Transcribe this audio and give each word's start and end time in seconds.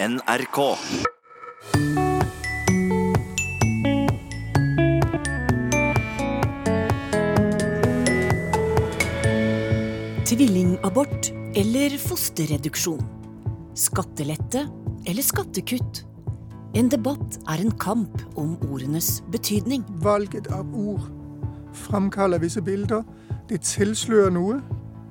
NRK. 0.00 0.76
Tvillingabort 10.26 11.30
eller 11.54 11.98
fosterreduksjon. 11.98 13.02
Skattelette 13.74 14.68
eller 15.06 15.22
skattekutt. 15.22 16.04
En 16.78 16.86
debatt 16.88 17.40
er 17.48 17.58
en 17.58 17.74
kamp 17.74 18.22
om 18.38 18.54
ordenes 18.70 19.16
betydning. 19.34 19.82
Valget 20.06 20.46
av 20.54 20.78
ord 20.78 21.10
framkaller 21.74 22.38
visse 22.38 22.62
bilder. 22.62 23.02
Det 23.50 23.64
tilslører 23.66 24.30
noe, 24.30 24.62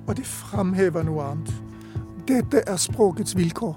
og 0.08 0.16
det 0.16 0.24
framhever 0.24 1.04
noe 1.04 1.34
annet. 1.34 1.67
Dette 2.28 2.60
er 2.68 2.76
språkets 2.76 3.32
vilkår. 3.38 3.76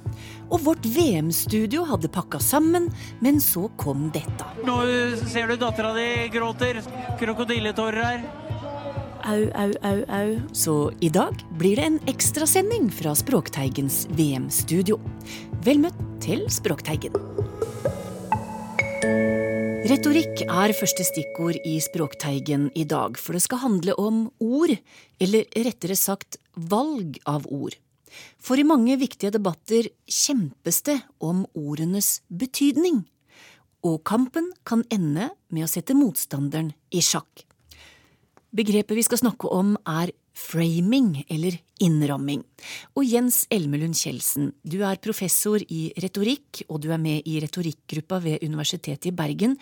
Og 0.52 0.64
vårt 0.66 0.84
VM-studio 0.92 1.86
hadde 1.88 2.10
pakka 2.12 2.42
sammen, 2.44 2.90
men 3.24 3.40
så 3.40 3.70
kom 3.80 4.10
dette. 4.12 4.48
Nå 4.68 4.76
ser 5.32 5.48
du 5.48 5.56
dattera 5.62 5.94
di 5.96 6.28
gråter. 6.34 6.82
Krokodilletårer 7.22 8.04
her. 8.04 8.26
Au, 9.24 9.44
au, 9.56 9.72
au, 9.88 10.02
au. 10.18 10.34
Så 10.52 10.76
i 11.00 11.08
dag 11.14 11.40
blir 11.60 11.80
det 11.80 11.86
en 11.88 12.00
ekstrasending 12.12 12.90
fra 12.92 13.14
Språkteigens 13.16 14.04
VM-studio. 14.18 14.98
Vel 15.64 15.80
møtt 15.86 16.02
til 16.24 16.44
Språkteigen. 16.52 17.16
Retorikk 19.92 20.44
er 20.44 20.74
første 20.76 21.06
stikkord 21.08 21.62
i 21.68 21.78
Språkteigen 21.84 22.68
i 22.76 22.84
dag, 22.84 23.16
for 23.16 23.38
det 23.38 23.46
skal 23.48 23.64
handle 23.64 23.96
om 23.96 24.26
ord, 24.44 24.76
eller 25.24 25.48
rettere 25.56 25.96
sagt 25.96 26.38
valg 26.56 27.22
av 27.24 27.48
ord. 27.48 27.80
For 28.42 28.60
i 28.60 28.68
mange 28.68 28.98
viktige 29.02 29.34
debatter 29.34 29.90
kjempes 30.06 30.82
det 30.88 31.00
om 31.24 31.46
ordenes 31.58 32.20
betydning, 32.28 33.04
og 33.88 34.02
kampen 34.06 34.52
kan 34.68 34.84
ende 34.94 35.32
med 35.50 35.66
å 35.66 35.72
sette 35.72 35.98
motstanderen 35.98 36.74
i 36.94 37.02
sjakk. 37.02 37.46
Begrepet 38.52 38.98
vi 38.98 39.06
skal 39.08 39.22
snakke 39.22 39.50
om 39.50 39.78
er 39.88 40.12
framing, 40.36 41.24
eller 41.30 41.58
innramming. 41.84 42.44
Og 42.96 43.06
Jens 43.08 43.46
Elmelund 43.52 43.98
Kjeldsen, 43.98 44.52
du 44.64 44.82
er 44.88 45.02
professor 45.04 45.62
i 45.68 45.90
retorikk, 46.02 46.64
og 46.70 46.82
du 46.84 46.92
er 46.92 47.02
med 47.02 47.28
i 47.28 47.40
retorikkgruppa 47.44 48.22
ved 48.24 48.46
Universitetet 48.46 49.12
i 49.12 49.16
Bergen. 49.16 49.58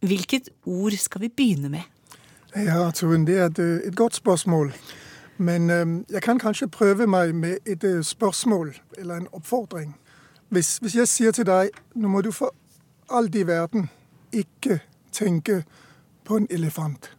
Hvilket 0.00 0.50
ord 0.68 0.96
skal 1.00 1.26
vi 1.26 1.32
begynne 1.32 1.72
med? 1.72 1.84
Ja, 2.56 2.88
Torunn, 2.96 3.26
det 3.28 3.38
er 3.38 3.48
et, 3.50 3.60
et 3.90 3.96
godt 3.96 4.18
spørsmål. 4.18 4.72
Men 5.40 5.70
jeg 6.10 6.22
kan 6.22 6.38
kanskje 6.38 6.68
prøve 6.68 7.06
meg 7.08 7.34
med 7.34 7.56
et 7.66 7.84
ø, 7.84 8.02
spørsmål, 8.02 8.74
eller 8.98 9.14
en 9.16 9.28
oppfordring. 9.32 9.96
Hvis, 10.48 10.76
hvis 10.76 10.96
jeg 10.96 11.08
sier 11.08 11.32
til 11.32 11.46
deg 11.48 11.70
nå 11.94 12.08
må 12.12 12.20
du 12.20 12.28
for 12.34 12.52
alt 13.08 13.34
i 13.34 13.46
verden 13.46 13.88
ikke 14.32 14.80
tenke 15.12 15.62
på 16.24 16.36
en 16.36 16.46
elefant. 16.50 17.16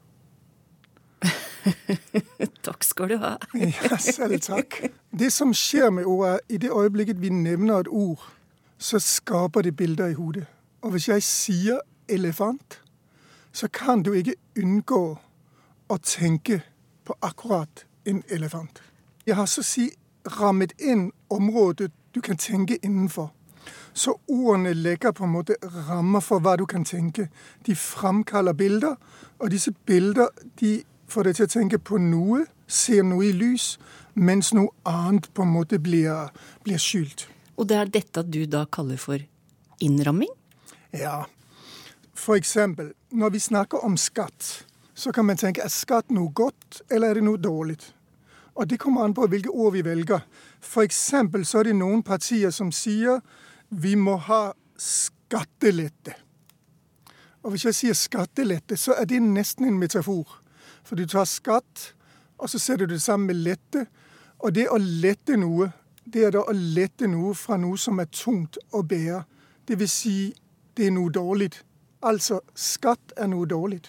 Takk 2.67 2.83
skal 2.83 3.09
du 3.09 3.17
ha. 3.22 3.36
Ja, 3.58 3.97
selv 3.97 4.39
takk. 4.41 4.80
Det 5.19 5.33
som 5.33 5.53
skjer 5.53 5.89
med 5.89 6.06
ordet, 6.06 6.33
er 6.33 6.39
i 6.50 6.58
det 6.58 6.72
øyeblikket 6.72 7.22
vi 7.22 7.30
nevner 7.30 7.80
et 7.80 7.89
ord, 7.89 8.31
så 8.78 9.00
skaper 9.00 9.61
det 9.61 9.75
bilder 9.75 10.08
i 10.08 10.13
hodet. 10.13 10.45
Og 10.81 10.91
hvis 10.91 11.08
jeg 11.09 11.23
sier 11.23 11.80
elefant, 12.09 12.81
så 13.52 13.67
kan 13.67 14.03
du 14.03 14.13
ikke 14.13 14.35
unngå 14.58 15.06
å 15.89 15.97
tenke 15.97 16.61
på 17.06 17.17
akkurat 17.22 17.85
en 18.05 18.23
elefant. 18.30 18.81
Jeg 19.25 19.35
har 19.35 19.45
så 19.45 19.61
å 19.61 19.67
si 19.67 19.89
rammet 20.39 20.73
inn 20.80 21.11
området 21.30 21.91
du 22.13 22.21
kan 22.21 22.38
tenke 22.38 22.77
innenfor. 22.83 23.31
Så 23.94 24.16
ordene 24.27 24.73
legger 24.73 25.11
på 25.11 25.23
en 25.23 25.33
måte 25.35 25.55
rammer 25.88 26.23
for 26.23 26.39
hva 26.39 26.55
du 26.57 26.66
kan 26.66 26.85
tenke. 26.88 27.27
De 27.66 27.75
framkaller 27.75 28.53
bilder, 28.53 28.95
og 29.39 29.52
disse 29.52 29.72
bilder 29.85 30.31
de 30.59 30.81
får 31.11 31.27
deg 31.27 31.35
til 31.35 31.47
å 31.47 31.53
tenke 31.53 31.79
på 31.79 32.00
noe, 32.01 32.45
ser 32.67 33.03
noe 33.03 33.28
i 33.28 33.34
lys, 33.35 33.75
mens 34.16 34.53
noe 34.56 34.72
annet 34.88 35.28
på 35.35 35.44
en 35.44 35.53
måte 35.53 35.79
blir, 35.79 36.31
blir 36.63 36.79
skjult. 36.79 37.28
Og 37.59 37.68
det 37.68 37.78
er 37.78 37.91
dette 37.91 38.23
du 38.23 38.45
da 38.50 38.63
kaller 38.66 39.00
for 39.00 39.19
innramming? 39.83 40.31
Ja, 40.95 41.25
for 42.13 42.39
eksempel, 42.39 42.94
når 43.12 43.35
vi 43.35 43.39
snakker 43.39 43.85
om 43.85 43.97
skatt, 43.97 44.66
så 44.94 45.12
kan 45.12 45.25
man 45.25 45.40
tenke 45.40 45.63
er 45.63 45.72
skatt 45.72 46.12
noe 46.12 46.31
godt, 46.35 46.81
eller 46.91 47.09
er 47.12 47.19
det 47.19 47.25
noe 47.25 47.40
dårlig? 47.41 47.79
Og 48.56 48.68
det 48.69 48.79
kommer 48.79 49.06
an 49.06 49.13
på 49.13 49.28
hvilke 49.31 49.50
ord 49.50 49.74
vi 49.74 49.85
velger. 49.85 50.25
Eksempel 50.84 51.46
så 51.47 51.62
er 51.62 51.69
det 51.69 51.78
noen 51.79 52.03
partier 52.03 52.52
som 52.52 52.72
sier 52.75 53.22
vi 53.69 53.96
må 53.96 54.18
ha 54.28 54.51
skattelette. 54.78 56.18
Og 57.41 57.53
hvis 57.53 57.66
jeg 57.66 57.78
sier 57.78 57.97
skattelette, 57.97 58.78
så 58.78 58.94
er 59.00 59.07
det 59.09 59.22
nesten 59.24 59.66
en 59.66 59.80
metafor. 59.80 60.41
For 60.84 61.00
du 61.00 61.07
tar 61.07 61.25
skatt, 61.25 61.94
og 62.38 62.50
så 62.50 62.59
setter 62.59 62.85
du 62.85 62.94
det 62.94 63.01
sammen 63.01 63.31
med 63.31 63.41
lette. 63.46 63.85
Og 64.40 64.53
det 64.53 64.68
å 64.69 64.78
lette 64.78 65.38
noe, 65.40 65.72
det 66.06 66.25
er 66.28 66.35
da 66.35 66.44
å 66.44 66.53
lette 66.53 67.07
noe 67.07 67.34
fra 67.38 67.57
noe 67.62 67.80
som 67.80 68.00
er 68.01 68.12
tungt 68.12 68.59
å 68.74 68.84
bære. 68.84 69.24
Det 69.66 69.80
vil 69.80 69.90
si, 69.90 70.34
det 70.78 70.90
er 70.90 70.96
noe 70.97 71.13
dårlig. 71.13 71.53
Altså, 72.03 72.41
skatt 72.57 73.13
er 73.18 73.30
noe 73.31 73.47
dårlig. 73.47 73.84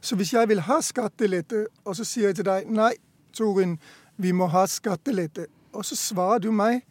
Så 0.00 0.16
hvis 0.16 0.32
jeg 0.32 0.48
vil 0.48 0.60
ha 0.66 0.80
skattelette, 0.84 1.66
og 1.84 1.96
så 1.96 2.06
sier 2.06 2.30
jeg 2.30 2.40
til 2.40 2.48
deg 2.48 2.68
nei, 2.70 2.94
Torin, 3.36 3.78
vi 4.18 4.32
må 4.32 4.48
ha 4.50 4.66
skattelette, 4.66 5.46
og 5.72 5.84
så 5.84 5.96
svarer 5.98 6.42
du 6.42 6.50
meg 6.54 6.82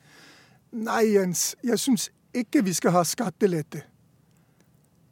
nei, 0.72 1.04
Jens, 1.16 1.56
jeg 1.66 1.80
syns 1.82 2.10
ikke 2.36 2.64
vi 2.66 2.76
skal 2.78 2.94
ha 2.96 3.04
skattelette, 3.08 3.84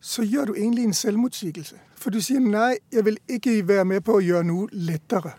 så 0.05 0.23
gjør 0.23 0.51
du 0.51 0.59
egentlig 0.59 0.85
en 0.85 0.93
selvmotsigelse. 0.93 1.79
For 1.97 2.13
du 2.13 2.21
sier 2.21 2.43
nei, 2.43 2.75
jeg 2.93 3.05
vil 3.07 3.17
ikke 3.31 3.57
være 3.65 3.87
med 3.89 4.05
på 4.05 4.19
å 4.19 4.23
gjøre 4.23 4.45
noe 4.45 4.69
lettere. 4.85 5.33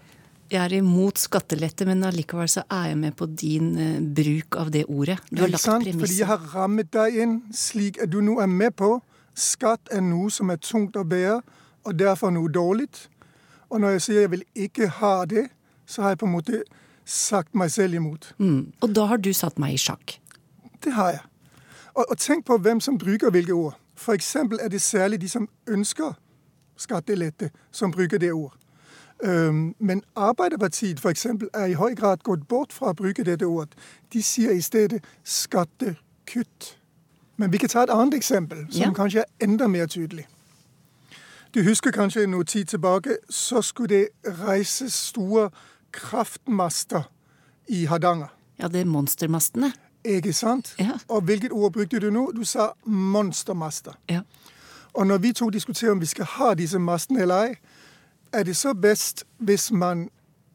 Jeg 0.51 0.63
er 0.63 0.77
imot 0.79 1.19
skattelette, 1.19 1.87
men 1.87 2.05
allikevel 2.07 2.49
så 2.51 2.63
er 2.71 2.93
jeg 2.93 2.99
med 2.99 3.15
på 3.19 3.27
din 3.31 3.71
eh, 3.83 3.99
bruk 3.99 4.59
av 4.59 4.71
det 4.75 4.85
ordet. 4.87 5.19
Du 5.31 5.43
har 5.43 5.51
lagt 5.51 5.65
sant? 5.65 5.87
Fordi 5.87 6.19
jeg 6.21 6.29
har 6.31 6.43
rammet 6.53 6.91
deg 6.95 7.19
inn 7.23 7.37
slik 7.55 7.99
at 8.03 8.11
du 8.11 8.21
nå 8.23 8.39
er 8.43 8.51
med 8.51 8.75
på 8.79 8.93
skatt 9.37 9.91
er 9.93 10.03
noe 10.05 10.31
som 10.33 10.51
er 10.51 10.61
tungt 10.63 10.97
å 10.97 11.05
bære, 11.07 11.41
og 11.87 11.99
derfor 11.99 12.31
noe 12.35 12.51
dårlig. 12.53 12.89
Og 13.71 13.81
når 13.81 13.97
jeg 13.97 14.03
sier 14.03 14.21
jeg 14.21 14.31
vil 14.31 14.45
ikke 14.55 14.89
ha 15.01 15.25
det, 15.25 15.47
så 15.87 16.03
har 16.03 16.15
jeg 16.15 16.19
på 16.19 16.27
en 16.27 16.33
måte 16.33 16.63
sagt 17.07 17.55
meg 17.55 17.71
selv 17.71 17.95
imot. 17.95 18.35
Mm. 18.39 18.73
Og 18.83 18.95
da 18.95 19.07
har 19.07 19.17
du 19.23 19.33
satt 19.35 19.59
meg 19.63 19.75
i 19.75 19.81
sjakk. 19.81 20.19
Det 20.85 20.93
har 20.93 21.11
jeg. 21.11 21.25
Og, 21.95 22.05
og 22.11 22.19
tenk 22.19 22.47
på 22.47 22.59
hvem 22.59 22.81
som 22.81 22.99
bruker 22.99 23.31
hvilke 23.31 23.55
ord. 23.55 23.79
Eksempel 24.13 24.59
er 24.63 24.69
det 24.69 24.83
særlig 24.83 25.21
de 25.21 25.29
som 25.29 25.49
ønsker 25.67 26.15
skattelette, 26.77 27.51
som 27.73 27.91
bruker 27.91 28.19
det 28.19 28.33
ord. 28.33 28.55
Um, 29.25 29.75
men 29.79 30.03
Arbeiderpartiet 30.17 31.01
for 31.01 31.09
eksempel, 31.11 31.49
er 31.55 31.65
i 31.65 31.73
høy 31.73 31.95
grad 31.97 32.21
gått 32.23 32.49
bort 32.49 32.73
fra 32.73 32.93
å 32.93 32.95
bruke 32.99 33.25
dette 33.25 33.47
ordet. 33.49 33.73
De 34.13 34.23
sier 34.23 34.53
i 34.53 34.61
stedet 34.61 35.01
skattekutt. 35.25 36.77
Men 37.37 37.53
vi 37.53 37.59
kan 37.59 37.69
ta 37.73 37.83
et 37.87 37.91
annet 37.91 38.15
eksempel, 38.15 38.67
som 38.71 38.83
Ja. 38.83 38.93
kanskje 38.93 39.19
er 39.21 39.25
enda 39.41 39.67
mer 39.67 39.87
tydelig. 39.87 40.27
Du 41.57 41.63
husker 41.65 41.89
kanskje 41.91 42.27
noe 42.29 42.45
tid 42.45 42.67
tilbake, 42.69 43.15
så 43.33 43.63
skulle 43.65 43.89
det 43.89 44.33
reises 44.43 44.93
store 44.93 45.47
kraftmaster 45.93 47.07
i 47.73 47.87
Hardanger. 47.89 48.29
Ja, 48.61 48.69
det 48.69 48.83
er 48.83 48.85
monstermastene. 48.85 49.71
Ikke 50.05 50.35
sant? 50.37 50.75
Ja. 50.79 50.99
Og 51.09 51.23
hvilket 51.25 51.53
ord 51.57 51.73
brukte 51.73 52.01
du 52.01 52.11
nå? 52.13 52.27
Du 52.37 52.45
sa 52.45 52.75
monstermaster. 52.85 53.97
Ja. 54.13 54.21
Og 54.93 55.07
når 55.07 55.19
vi 55.19 55.33
to 55.33 55.49
diskuterer 55.51 55.95
om 55.95 56.01
vi 56.01 56.11
skal 56.13 56.29
ha 56.35 56.51
disse 56.55 56.79
mastene 56.79 57.25
eller 57.25 57.47
ei, 57.47 57.55
er 58.33 58.45
det 58.45 58.57
så 58.57 58.75
best 58.75 59.25
hvis 59.39 59.71
man 59.73 60.11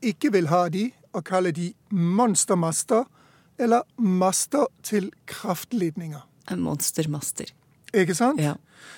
ikke 0.06 0.32
vil 0.32 0.52
ha 0.54 0.68
de, 0.70 0.92
og 1.14 1.24
kaller 1.24 1.52
de 1.52 1.74
monstermaster, 1.90 3.10
eller 3.58 3.82
master 3.98 4.70
til 4.84 5.10
kraftledninger. 5.26 6.22
En 6.52 6.62
monstermaster. 6.62 7.50
Ikke 7.94 8.16
sant? 8.16 8.42
Ja. 8.42 8.54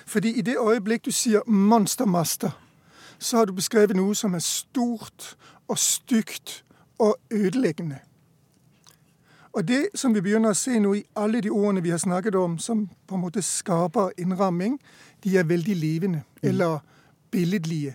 Fordi 0.06 0.38
i 0.38 0.42
det 0.42 0.56
øyeblikk 0.60 1.04
du 1.04 1.10
sier 1.10 1.40
monstermaster, 1.46 2.50
så 3.18 3.36
har 3.36 3.44
du 3.44 3.52
beskrevet 3.52 3.96
noe 3.96 4.14
som 4.14 4.34
er 4.34 4.38
stort 4.38 5.36
og 5.68 5.78
stygt 5.78 6.64
og 6.98 7.16
ødeleggende. 7.30 7.98
Og 9.52 9.68
det 9.68 9.86
som 9.94 10.14
vi 10.14 10.20
begynner 10.20 10.50
å 10.50 10.58
se 10.58 10.80
nå 10.82 10.96
i 10.98 11.04
alle 11.16 11.40
de 11.40 11.50
ordene 11.50 11.82
vi 11.82 11.92
har 11.94 12.00
snakket 12.02 12.34
om, 12.34 12.58
som 12.58 12.88
på 13.06 13.14
en 13.14 13.22
måte 13.22 13.42
skaper 13.42 14.10
innramming, 14.18 14.80
de 15.24 15.36
er 15.38 15.46
veldig 15.46 15.76
levende, 15.76 16.22
eller 16.42 16.78
billedlige. 17.30 17.94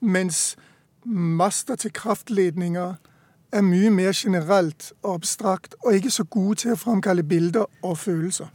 Mens 0.00 0.56
master 1.04 1.76
til 1.76 1.92
kraftledninger 1.92 2.94
er 3.52 3.62
mye 3.62 3.90
mer 3.90 4.12
generelt 4.14 4.92
og 5.02 5.14
abstrakt, 5.14 5.74
og 5.84 5.94
ikke 5.94 6.10
så 6.10 6.24
gode 6.24 6.64
til 6.64 6.74
å 6.74 6.80
framkalle 6.80 7.22
bilder 7.22 7.64
og 7.82 7.98
følelser. 7.98 8.50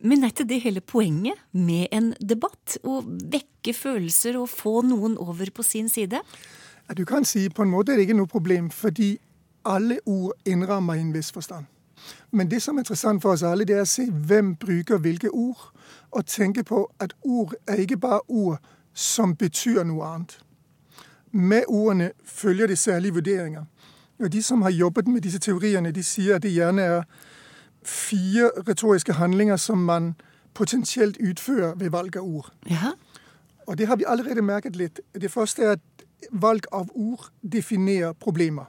Men 0.00 0.22
er 0.22 0.30
ikke 0.30 0.46
det 0.46 0.60
hele 0.62 0.80
poenget 0.80 1.38
med 1.52 1.88
en 1.92 2.12
debatt? 2.22 2.76
Å 2.86 3.00
vekke 3.02 3.74
følelser 3.74 4.38
og 4.38 4.50
få 4.50 4.82
noen 4.86 5.16
over 5.18 5.50
på 5.50 5.64
sin 5.66 5.88
side? 5.88 6.20
Ja, 6.88 6.94
Du 6.94 7.04
kan 7.04 7.24
si 7.24 7.48
på 7.48 7.62
en 7.62 7.70
måte 7.70 7.92
er 7.92 7.96
det 7.96 8.06
ikke 8.06 8.16
noe 8.16 8.30
problem, 8.30 8.70
fordi 8.70 9.18
alle 9.64 9.98
ord 10.06 10.32
innrammer 10.46 10.94
i 10.94 11.00
en 11.00 11.12
viss 11.12 11.32
forstand. 11.32 11.66
Men 12.30 12.48
det 12.48 12.62
som 12.62 12.76
er 12.76 12.80
interessant 12.80 13.22
for 13.22 13.32
oss 13.32 13.42
alle, 13.42 13.64
det 13.64 13.74
er 13.76 13.82
å 13.82 13.90
se 13.90 14.06
hvem 14.10 14.54
bruker 14.56 14.98
hvilke 15.02 15.30
ord, 15.30 15.72
og 16.10 16.26
tenke 16.26 16.64
på 16.64 16.86
at 17.00 17.12
ord 17.24 17.54
er 17.66 17.82
ikke 17.82 17.98
bare 17.98 18.20
ord 18.28 18.58
som 18.94 19.34
betyr 19.36 19.82
noe 19.84 20.06
annet. 20.06 20.38
Med 21.32 21.66
ordene 21.68 22.12
følger 22.24 22.66
det 22.66 22.78
særlige 22.78 23.14
vurderinger. 23.14 23.66
Og 24.18 24.32
De 24.32 24.42
som 24.42 24.62
har 24.62 24.70
jobbet 24.70 25.08
med 25.08 25.20
disse 25.22 25.38
teoriene, 25.38 25.92
de 25.92 26.02
sier 26.02 26.36
at 26.36 26.42
det 26.42 26.52
gjerne 26.52 26.82
er 26.82 27.02
fire 27.88 28.50
retoriske 28.68 29.12
handlinger 29.12 29.56
som 29.56 29.78
man 29.78 30.14
potensielt 30.54 31.16
utfører 31.20 31.74
ved 31.74 31.90
valg 31.90 32.16
av 32.16 32.22
ord. 32.22 32.52
Ja. 32.70 32.92
Og 33.66 33.78
det 33.78 33.86
har 33.86 33.96
vi 33.96 34.04
allerede 34.06 34.42
merket 34.42 34.76
litt. 34.76 35.00
Det 35.14 35.30
første 35.30 35.62
er 35.62 35.70
at 35.76 36.04
valg 36.32 36.66
av 36.72 36.88
ord 36.94 37.30
definerer 37.52 38.12
problemer. 38.12 38.64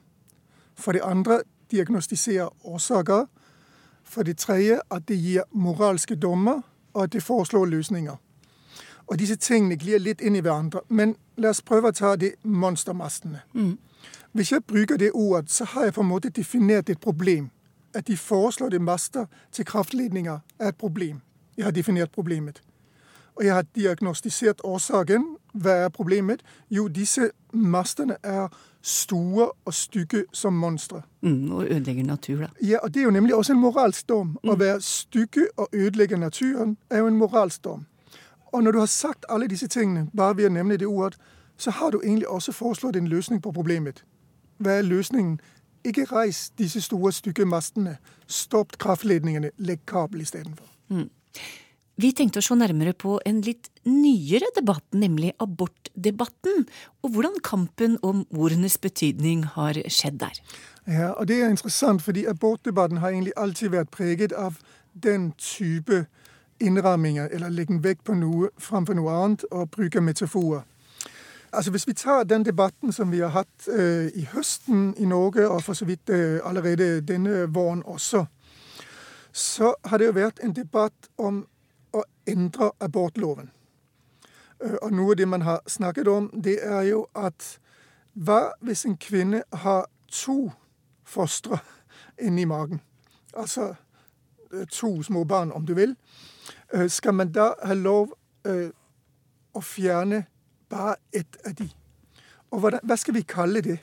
For 0.75 0.91
det 0.91 1.01
andre 1.03 1.41
diagnostiserer 1.71 2.49
årsaker. 2.63 3.25
For 4.03 4.23
det 4.23 4.37
tredje 4.37 4.79
at 4.91 5.07
det 5.07 5.17
gir 5.17 5.43
moralske 5.51 6.15
dommer, 6.15 6.61
og 6.93 7.03
at 7.03 7.13
det 7.13 7.23
foreslår 7.23 7.65
løsninger. 7.65 8.15
Og 9.07 9.19
disse 9.19 9.35
tingene 9.35 9.75
glir 9.75 9.99
litt 9.99 10.21
inn 10.21 10.35
i 10.35 10.41
hverandre. 10.41 10.81
Men 10.89 11.15
la 11.37 11.49
oss 11.49 11.61
prøve 11.61 11.89
å 11.89 11.95
ta 11.95 12.15
de 12.15 12.31
monstermastene. 12.43 13.41
Mm. 13.53 13.77
Hvis 14.31 14.51
jeg 14.51 14.63
bruker 14.63 14.97
det 14.97 15.11
ordet, 15.13 15.51
så 15.51 15.65
har 15.65 15.83
jeg 15.83 15.93
på 15.93 16.01
en 16.01 16.07
måte 16.07 16.29
definert 16.29 16.89
et 16.89 16.99
problem. 17.01 17.49
At 17.93 18.07
de 18.07 18.17
foreslåtte 18.17 18.79
master 18.79 19.25
til 19.51 19.65
kraftledninger 19.65 20.39
er 20.59 20.67
et 20.67 20.77
problem. 20.77 21.21
Jeg 21.57 21.65
har 21.65 21.71
definert 21.71 22.11
problemet. 22.11 22.61
Og 23.35 23.45
jeg 23.45 23.53
har 23.53 23.65
diagnostisert 23.75 24.61
årsaken. 24.63 25.25
Hva 25.53 25.71
er 25.71 25.89
problemet? 25.89 26.41
Jo, 26.69 26.87
disse 26.87 27.31
mastene 27.53 28.17
er 28.23 28.47
store 28.81 29.51
og 29.65 29.73
stygge 29.73 30.23
som 30.33 30.53
monstre. 30.53 31.01
Mm, 31.21 31.51
og 31.51 31.65
ødelegger 31.65 32.03
natur, 32.03 32.39
da. 32.39 32.47
Ja, 32.61 32.77
og 32.83 32.93
det 32.93 32.99
er 32.99 33.03
jo 33.03 33.11
nemlig 33.11 33.35
også 33.35 33.53
en 33.53 33.59
moralsk 33.59 34.09
dom. 34.09 34.37
Å 34.43 34.55
være 34.55 34.81
stygge 34.81 35.47
og 35.57 35.67
ødelegge 35.73 36.17
naturen 36.17 36.77
er 36.89 36.97
jo 36.97 37.07
en 37.07 37.17
moralsk 37.17 37.63
dom. 37.63 37.85
Og 38.53 38.63
når 38.63 38.71
du 38.71 38.79
har 38.79 38.85
sagt 38.85 39.25
alle 39.29 39.47
disse 39.47 39.67
tingene 39.67 40.09
bare 40.17 40.37
ved 40.37 40.49
å 40.49 40.53
nevne 40.53 40.77
det 40.77 40.87
ordet, 40.87 41.19
så 41.57 41.71
har 41.71 41.91
du 41.91 42.01
egentlig 42.03 42.27
også 42.27 42.51
foreslått 42.51 42.95
en 42.95 43.07
løsning 43.07 43.41
på 43.41 43.51
problemet. 43.51 44.03
Hva 44.57 44.79
er 44.79 44.81
løsningen? 44.81 45.39
Ikke 45.85 46.05
reis 46.11 46.49
disse 46.59 46.81
store, 46.81 47.11
stygge 47.15 47.45
mastene. 47.45 47.97
Stopp 48.27 48.77
kraftledningene. 48.81 49.51
Legg 49.57 49.85
kabel 49.87 50.21
istedenfor. 50.25 50.67
Vi 51.99 52.13
tenkte 52.15 52.39
å 52.39 52.43
se 52.45 52.55
nærmere 52.55 52.93
på 52.95 53.17
en 53.27 53.41
litt 53.43 53.67
nyere 53.83 54.47
debatt, 54.55 54.85
nemlig 54.95 55.33
abortdebatten, 55.43 56.61
og 57.03 57.11
hvordan 57.11 57.41
kampen 57.43 57.97
om 58.07 58.21
ordenes 58.31 58.77
betydning 58.79 59.43
har 59.57 59.75
skjedd 59.91 60.21
der. 60.21 60.39
Ja, 60.87 61.09
og 61.11 61.27
Det 61.27 61.41
er 61.41 61.49
interessant, 61.49 62.01
fordi 62.01 62.23
abortdebatten 62.25 62.97
har 63.03 63.11
egentlig 63.11 63.35
alltid 63.35 63.75
vært 63.75 63.91
preget 63.91 64.31
av 64.31 64.61
den 64.95 65.33
type 65.37 66.05
innramminger, 66.59 67.27
eller 67.31 67.51
legge 67.51 67.83
vekt 67.83 68.03
på 68.07 68.15
noe 68.15 68.49
framfor 68.57 68.95
noe 68.95 69.11
annet, 69.11 69.43
og 69.51 69.71
bruke 69.71 70.01
metaforer. 70.01 70.63
Altså 71.53 71.71
Hvis 71.71 71.87
vi 71.87 71.93
tar 71.93 72.23
den 72.23 72.45
debatten 72.45 72.91
som 72.91 73.11
vi 73.11 73.19
har 73.19 73.27
hatt 73.33 73.67
eh, 73.67 74.07
i 74.13 74.27
høsten 74.33 74.93
i 74.97 75.05
Norge, 75.05 75.49
og 75.49 75.63
for 75.63 75.73
så 75.73 75.85
vidt 75.85 76.09
eh, 76.09 76.39
allerede 76.43 77.01
denne 77.01 77.53
våren 77.53 77.83
også, 77.85 78.25
så 79.31 79.73
har 79.85 79.97
det 79.97 80.05
jo 80.05 80.11
vært 80.11 80.39
en 80.43 80.53
debatt 80.53 81.09
om 81.17 81.45
å 81.93 82.03
endre 82.27 82.71
abortloven. 82.79 83.49
Eh, 84.61 84.75
Og 84.81 84.91
noe 84.93 85.11
av 85.11 85.17
det 85.17 85.27
man 85.27 85.41
har 85.41 85.59
snakket 85.67 86.07
om, 86.07 86.29
det 86.43 86.59
er 86.63 86.81
jo 86.81 87.07
at 87.15 87.59
hva 88.13 88.51
hvis 88.61 88.85
en 88.85 88.97
kvinne 88.97 89.43
har 89.53 89.87
to 90.11 90.51
fostre 91.05 91.57
inni 92.25 92.45
magen? 92.45 92.81
Altså 93.33 93.73
eh, 94.53 94.65
to 94.69 95.03
små 95.03 95.23
barn, 95.23 95.51
om 95.51 95.65
du 95.65 95.73
vil. 95.73 95.95
Eh, 96.73 96.89
Skal 96.89 97.13
man 97.13 97.31
da 97.31 97.53
ha 97.63 97.73
lov 97.73 98.13
eh, 98.45 98.69
å 99.53 99.61
fjerne 99.61 100.25
bare 100.69 100.95
ett 101.13 101.37
av 101.45 101.53
de? 101.53 101.69
Og 102.51 102.59
hvordan, 102.59 102.79
hva 102.83 102.97
skal 102.97 103.13
vi 103.13 103.21
kalle 103.21 103.61
det? 103.61 103.79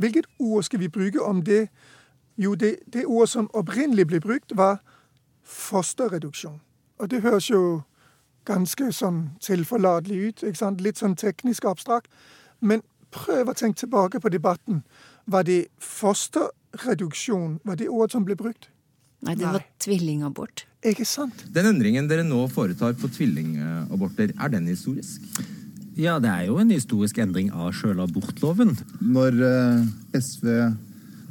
Hvilket 0.00 0.26
ord 0.38 0.64
skal 0.64 0.80
vi 0.80 0.88
bruke 0.88 1.22
om 1.22 1.42
det? 1.44 1.68
Jo, 2.36 2.54
det, 2.54 2.76
det 2.92 3.04
ordet 3.06 3.28
som 3.28 3.50
opprinnelig 3.52 4.06
ble 4.08 4.20
brukt, 4.20 4.56
var 4.56 4.80
fosterreduksjon. 5.44 6.60
Og 6.98 7.10
det 7.10 7.20
høres 7.20 7.50
jo 7.50 7.82
ganske 8.48 8.92
sånn 8.96 9.20
tilforlatelig 9.44 10.20
ut. 10.28 10.42
ikke 10.42 10.58
sant? 10.58 10.80
Litt 10.80 11.00
sånn 11.00 11.16
teknisk 11.20 11.68
abstrakt. 11.68 12.08
Men 12.60 12.82
prøv 13.12 13.50
å 13.50 13.56
tenke 13.56 13.82
tilbake 13.82 14.20
på 14.20 14.32
debatten. 14.32 14.82
Var 15.30 15.44
det 15.44 15.60
fosterreduksjon 15.84 17.60
var 17.64 17.80
det 17.80 17.90
ordet 17.90 18.16
som 18.16 18.24
ble 18.24 18.36
brukt? 18.38 18.70
Nei, 19.20 19.34
det 19.36 19.44
Nei. 19.44 19.52
var 19.58 19.64
tvillingabort. 19.84 20.64
Ikke 20.86 21.04
sant? 21.04 21.44
Den 21.52 21.68
endringen 21.74 22.08
dere 22.08 22.24
nå 22.24 22.46
foretar 22.48 22.94
på 22.96 23.10
tvillingaborter, 23.12 24.32
er 24.32 24.52
den 24.54 24.70
historisk? 24.70 25.20
Ja, 25.98 26.18
det 26.22 26.30
er 26.30 26.46
jo 26.46 26.58
en 26.62 26.70
historisk 26.70 27.18
endring 27.18 27.50
av 27.50 27.72
sjøl 27.74 27.98
abortloven. 28.02 28.76
Når 29.02 29.40
eh, 29.46 30.20
SV, 30.20 30.46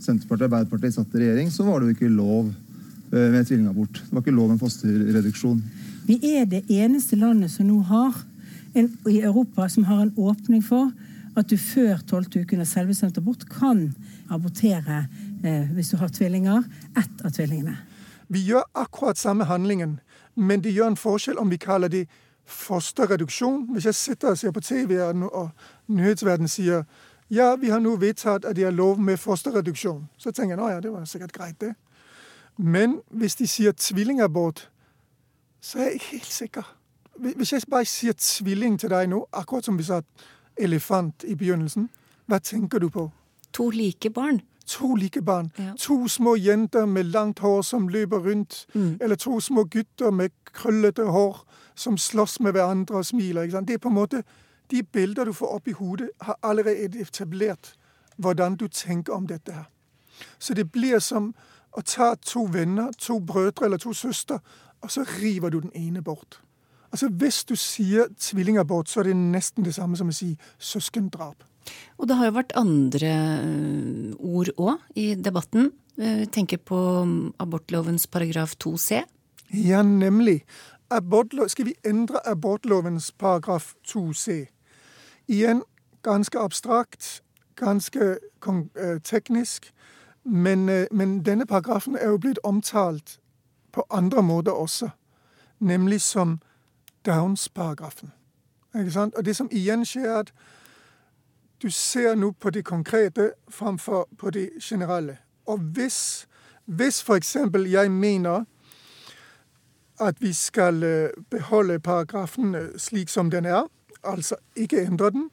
Senterpartiet 0.03 0.43
og 0.43 0.49
Arbeiderpartiet 0.49 0.97
satt 0.97 1.15
i 1.15 1.21
regjering, 1.23 1.51
så 1.53 1.63
var 1.67 1.79
det 1.79 1.89
jo 1.89 1.95
ikke 1.95 2.11
lov 2.11 2.49
eh, 2.49 3.29
med 3.31 3.47
tvillingabort. 3.47 4.01
Det 4.01 4.15
var 4.15 4.25
ikke 4.25 4.35
lov 4.35 4.51
med 4.51 4.59
fosterreduksjon. 4.63 5.61
Vi 6.09 6.19
er 6.35 6.49
det 6.49 6.65
eneste 6.67 7.19
landet 7.19 7.53
som 7.53 7.69
nå 7.69 7.79
har 7.87 8.17
en, 8.73 8.91
i 9.07 9.21
Europa 9.21 9.69
som 9.69 9.87
har 9.87 10.03
en 10.03 10.13
åpning 10.17 10.63
for 10.65 10.91
at 11.39 11.49
du 11.49 11.57
før 11.57 12.01
tolvte 12.09 12.41
uken 12.43 12.63
av 12.63 12.67
selvbestemt 12.67 13.17
abort 13.21 13.45
kan 13.51 13.87
abortere 14.29 15.05
eh, 15.43 15.69
hvis 15.75 15.93
du 15.93 15.99
har 16.01 16.11
tvillinger, 16.13 16.65
ett 16.99 17.23
av 17.23 17.31
tvillingene. 17.35 17.77
Vi 18.27 18.43
gjør 18.45 18.67
akkurat 18.77 19.17
samme 19.17 19.47
handlingen, 19.49 19.99
men 20.35 20.61
det 20.61 20.75
gjør 20.75 20.93
en 20.93 20.99
forskjell 20.99 21.39
om 21.41 21.49
vi 21.49 21.61
kaller 21.61 21.89
det 21.89 22.07
fosterreduksjon. 22.49 23.67
Hvis 23.73 23.85
jeg 23.85 23.95
sitter 23.95 24.33
og 24.33 24.37
ser 24.37 24.51
på 24.51 24.59
TV 24.59 24.97
og 25.01 25.49
nyhetsverdenen 25.87 26.51
sier 26.51 26.83
ja, 27.29 27.55
vi 27.55 27.69
har 27.69 27.79
nå 27.79 27.95
vedtatt 28.01 28.45
at 28.45 28.55
de 28.57 28.63
har 28.65 28.73
lov 28.73 28.99
med 28.99 29.17
fosterreduksjon, 29.17 30.07
så 30.17 30.31
tenker 30.31 30.55
jeg 30.55 30.57
nå 30.57 30.69
ja, 30.69 30.79
det 30.81 30.91
var 30.91 31.05
sikkert 31.05 31.31
greit, 31.31 31.61
det. 31.61 31.75
Men 32.57 32.99
hvis 33.09 33.35
de 33.35 33.47
sier 33.47 33.71
tvillingabort, 33.71 34.69
så 35.61 35.79
er 35.79 35.83
jeg 35.83 35.93
ikke 35.93 36.11
helt 36.11 36.33
sikker. 36.33 36.75
Hvis 37.19 37.53
jeg 37.53 37.61
bare 37.69 37.85
sier 37.85 38.13
tvilling 38.17 38.79
til 38.79 38.89
deg 38.89 39.09
nå, 39.11 39.25
akkurat 39.33 39.65
som 39.65 39.77
vi 39.77 39.85
sa 39.85 40.01
elefant 40.57 41.23
i 41.23 41.35
begynnelsen, 41.35 41.89
hva 42.25 42.39
tenker 42.39 42.79
du 42.79 42.89
på? 42.89 43.09
To 43.53 43.69
like 43.69 44.09
barn. 44.09 44.41
To 44.69 44.95
like 44.95 45.21
barn. 45.21 45.51
Ja. 45.57 45.73
To 45.79 46.07
små 46.07 46.35
jenter 46.35 46.85
med 46.85 47.03
langt 47.03 47.39
hår 47.39 47.61
som 47.61 47.87
løper 47.87 48.19
rundt. 48.19 48.65
Eller 49.01 49.15
to 49.15 49.39
små 49.39 49.63
gutter 49.63 50.11
med 50.11 50.29
krøllete 50.53 51.03
hår 51.03 51.41
som 51.75 51.97
slåss 51.97 52.39
med 52.39 52.51
hverandre 52.51 52.95
og 52.95 53.05
smiler. 53.05 53.61
Det 53.61 53.73
er 53.73 53.77
på 53.77 53.89
en 53.89 53.95
måte, 53.95 54.23
De 54.71 54.83
bilder 54.83 55.25
du 55.25 55.33
får 55.33 55.47
opp 55.47 55.67
i 55.67 55.71
hodet, 55.71 56.09
har 56.21 56.37
allerede 56.43 57.01
etablert 57.01 57.73
hvordan 58.17 58.55
du 58.55 58.67
tenker 58.67 59.13
om 59.13 59.27
dette 59.27 59.51
her. 59.51 59.63
Så 60.39 60.53
det 60.53 60.71
blir 60.71 60.99
som 60.99 61.33
å 61.77 61.81
ta 61.81 62.15
to 62.15 62.43
venner, 62.53 62.91
to 62.91 63.19
brødre 63.19 63.65
eller 63.65 63.77
to 63.77 63.93
søstre, 63.93 64.39
og 64.81 64.91
så 64.91 65.05
river 65.21 65.49
du 65.49 65.59
den 65.59 65.71
ene 65.75 66.01
bort. 66.01 66.41
Altså 66.91 67.09
Hvis 67.09 67.43
du 67.43 67.55
sier 67.55 68.05
tvillingabort, 68.19 68.89
så 68.89 68.99
er 68.99 69.03
det 69.03 69.15
nesten 69.15 69.65
det 69.65 69.75
samme 69.75 69.97
som 69.97 70.07
å 70.07 70.11
si 70.11 70.37
søskendrap. 70.59 71.43
Og 71.97 72.07
det 72.07 72.17
har 72.17 72.29
jo 72.29 72.37
vært 72.39 72.55
andre 72.59 73.13
øh, 73.43 74.13
ord 74.19 74.51
òg 74.57 74.77
i 74.95 75.13
debatten. 75.15 75.71
Vi 75.99 76.25
tenker 76.31 76.57
på 76.63 76.79
mm, 77.03 77.33
abortlovens 77.43 78.07
paragraf 78.07 78.55
2c. 78.55 79.01
Ja, 79.53 79.81
nemlig. 79.83 80.45
Abortlov, 80.89 81.49
skal 81.49 81.65
vi 81.65 81.73
endre 81.85 82.27
abortlovens 82.27 83.11
paragraf 83.11 83.73
2c? 83.87 84.45
Igjen 85.27 85.61
ganske 86.01 86.39
abstrakt, 86.39 87.23
ganske 87.55 88.17
eh, 88.75 89.01
teknisk. 89.03 89.73
Men, 90.23 90.69
eh, 90.69 90.85
men 90.91 91.25
denne 91.25 91.45
paragrafen 91.45 91.95
er 91.95 92.07
jo 92.07 92.17
blitt 92.17 92.39
omtalt 92.43 93.19
på 93.71 93.83
andre 93.89 94.23
måter 94.23 94.51
også. 94.51 94.89
Nemlig 95.59 96.01
som 96.01 96.39
Downs-paragrafen. 97.05 98.11
Ikke 98.75 98.91
sant? 98.91 99.15
Og 99.15 99.25
det 99.25 99.35
som 99.35 99.49
igjen 99.51 99.85
skjer, 99.85 100.05
er 100.05 100.19
at 100.19 100.33
du 101.61 101.69
ser 101.69 102.15
nå 102.15 102.31
på 102.31 102.49
det 102.49 102.65
konkrete 102.65 103.31
framfor 103.49 104.07
på 104.17 104.29
det 104.29 104.49
generelle. 104.61 105.17
Og 105.45 105.57
hvis, 105.59 106.27
hvis 106.65 107.03
eksempel 107.09 107.69
jeg 107.69 107.91
mener 107.91 108.45
at 109.99 110.21
vi 110.21 110.33
skal 110.33 110.83
eh, 110.83 111.09
beholde 111.29 111.79
paragrafen 111.79 112.55
eh, 112.55 112.77
slik 112.77 113.09
som 113.09 113.31
den 113.31 113.45
er, 113.45 113.63
altså 114.03 114.35
ikke 114.55 114.81
endre 114.81 115.09
den, 115.09 115.29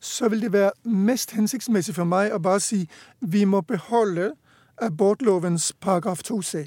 så 0.00 0.28
vil 0.28 0.40
det 0.40 0.52
være 0.52 0.70
mest 0.84 1.30
hensiktsmessig 1.30 1.94
for 1.94 2.04
meg 2.04 2.32
å 2.32 2.38
bare 2.38 2.60
si 2.60 2.88
vi 3.20 3.44
må 3.44 3.60
beholde 3.60 4.32
abortlovens 4.80 5.72
paragraf 5.80 6.22
2c. 6.24 6.66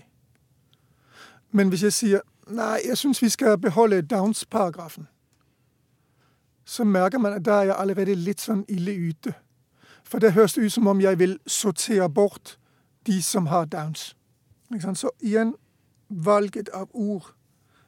Men 1.52 1.70
hvis 1.70 1.84
jeg 1.84 1.94
sier 1.94 2.22
nei, 2.48 2.80
jeg 2.86 2.98
syns 2.98 3.22
vi 3.22 3.30
skal 3.30 3.58
beholde 3.58 4.02
Downs-paragrafen, 4.02 5.08
så 6.66 6.84
merker 6.84 7.20
man 7.20 7.34
at 7.34 7.46
da 7.46 7.52
er 7.52 7.72
jeg 7.72 7.76
allerede 7.80 8.16
litt 8.16 8.42
sånn 8.42 8.64
ille 8.72 8.96
ute. 9.10 9.34
For 10.04 10.20
det 10.20 10.34
høres 10.34 10.58
ut 10.58 10.72
som 10.72 10.88
om 10.88 11.02
jeg 11.02 11.20
vil 11.20 11.38
sortere 11.48 12.10
bort 12.10 12.58
de 13.08 13.22
som 13.24 13.48
har 13.52 13.66
Downs. 13.66 14.16
Så 14.96 15.10
igjen, 15.22 15.56
valget 16.10 16.70
av 16.74 16.90
ord 16.94 17.34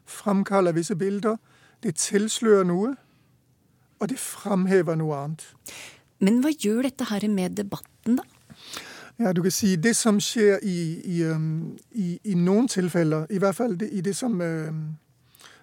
framkaller 0.06 0.72
visse 0.72 0.96
bilder. 0.96 1.38
Det 1.84 1.96
tilslører 1.96 2.64
noe, 2.64 2.96
og 4.00 4.10
det 4.10 4.20
framhever 4.20 4.96
noe 4.96 5.18
annet. 5.18 5.46
Men 6.20 6.42
hva 6.44 6.52
gjør 6.52 6.86
dette 6.86 7.08
her 7.10 7.28
med 7.30 7.58
debatten, 7.58 8.20
da? 8.20 8.24
Ja, 9.20 9.32
du 9.32 9.42
kan 9.42 9.52
si 9.52 9.76
Det 9.76 9.96
som 9.96 10.20
skjer 10.20 10.60
i, 10.64 10.78
i, 11.00 11.22
i, 11.92 12.20
i 12.24 12.34
noen 12.36 12.68
tilfeller, 12.68 13.28
i 13.32 13.40
hvert 13.40 13.56
fall 13.56 13.78
det, 13.80 13.90
i 13.92 14.02
det 14.02 14.16
som, 14.16 14.42
um, 14.42 14.98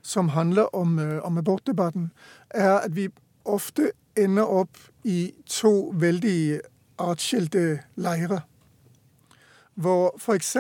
som 0.03 0.29
handler 0.29 0.75
om, 0.75 0.99
uh, 0.99 1.25
om, 1.25 1.39
abortdebatten, 1.39 2.11
er 2.51 2.79
at 2.79 2.97
vi 2.97 3.09
ofte 3.45 3.91
ender 4.17 4.43
opp 4.43 4.79
i 5.05 5.33
to 5.47 5.93
veldig 5.95 6.61
atskilte 6.99 7.81
leirer. 7.97 8.41
Hvor 9.75 10.15
f.eks. 10.19 10.57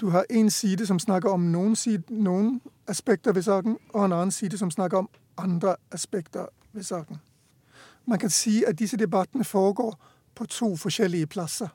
du 0.00 0.10
har 0.10 0.24
en 0.30 0.50
side 0.50 0.86
som 0.86 0.98
snakker 0.98 1.30
om 1.30 1.40
noen, 1.40 1.76
side, 1.76 2.02
noen 2.10 2.60
aspekter 2.86 3.32
ved 3.32 3.42
saken, 3.42 3.78
og 3.94 4.04
en 4.04 4.12
annen 4.12 4.30
side 4.30 4.58
som 4.58 4.70
snakker 4.70 4.98
om 4.98 5.08
andre 5.36 5.76
aspekter 5.90 6.46
ved 6.72 6.82
saken. 6.82 7.16
Man 8.06 8.18
kan 8.18 8.30
si 8.30 8.64
at 8.64 8.78
disse 8.78 8.96
debattene 8.96 9.44
foregår 9.44 9.98
på 10.34 10.46
to 10.46 10.76
forskjellige 10.76 11.26
plasser. 11.26 11.68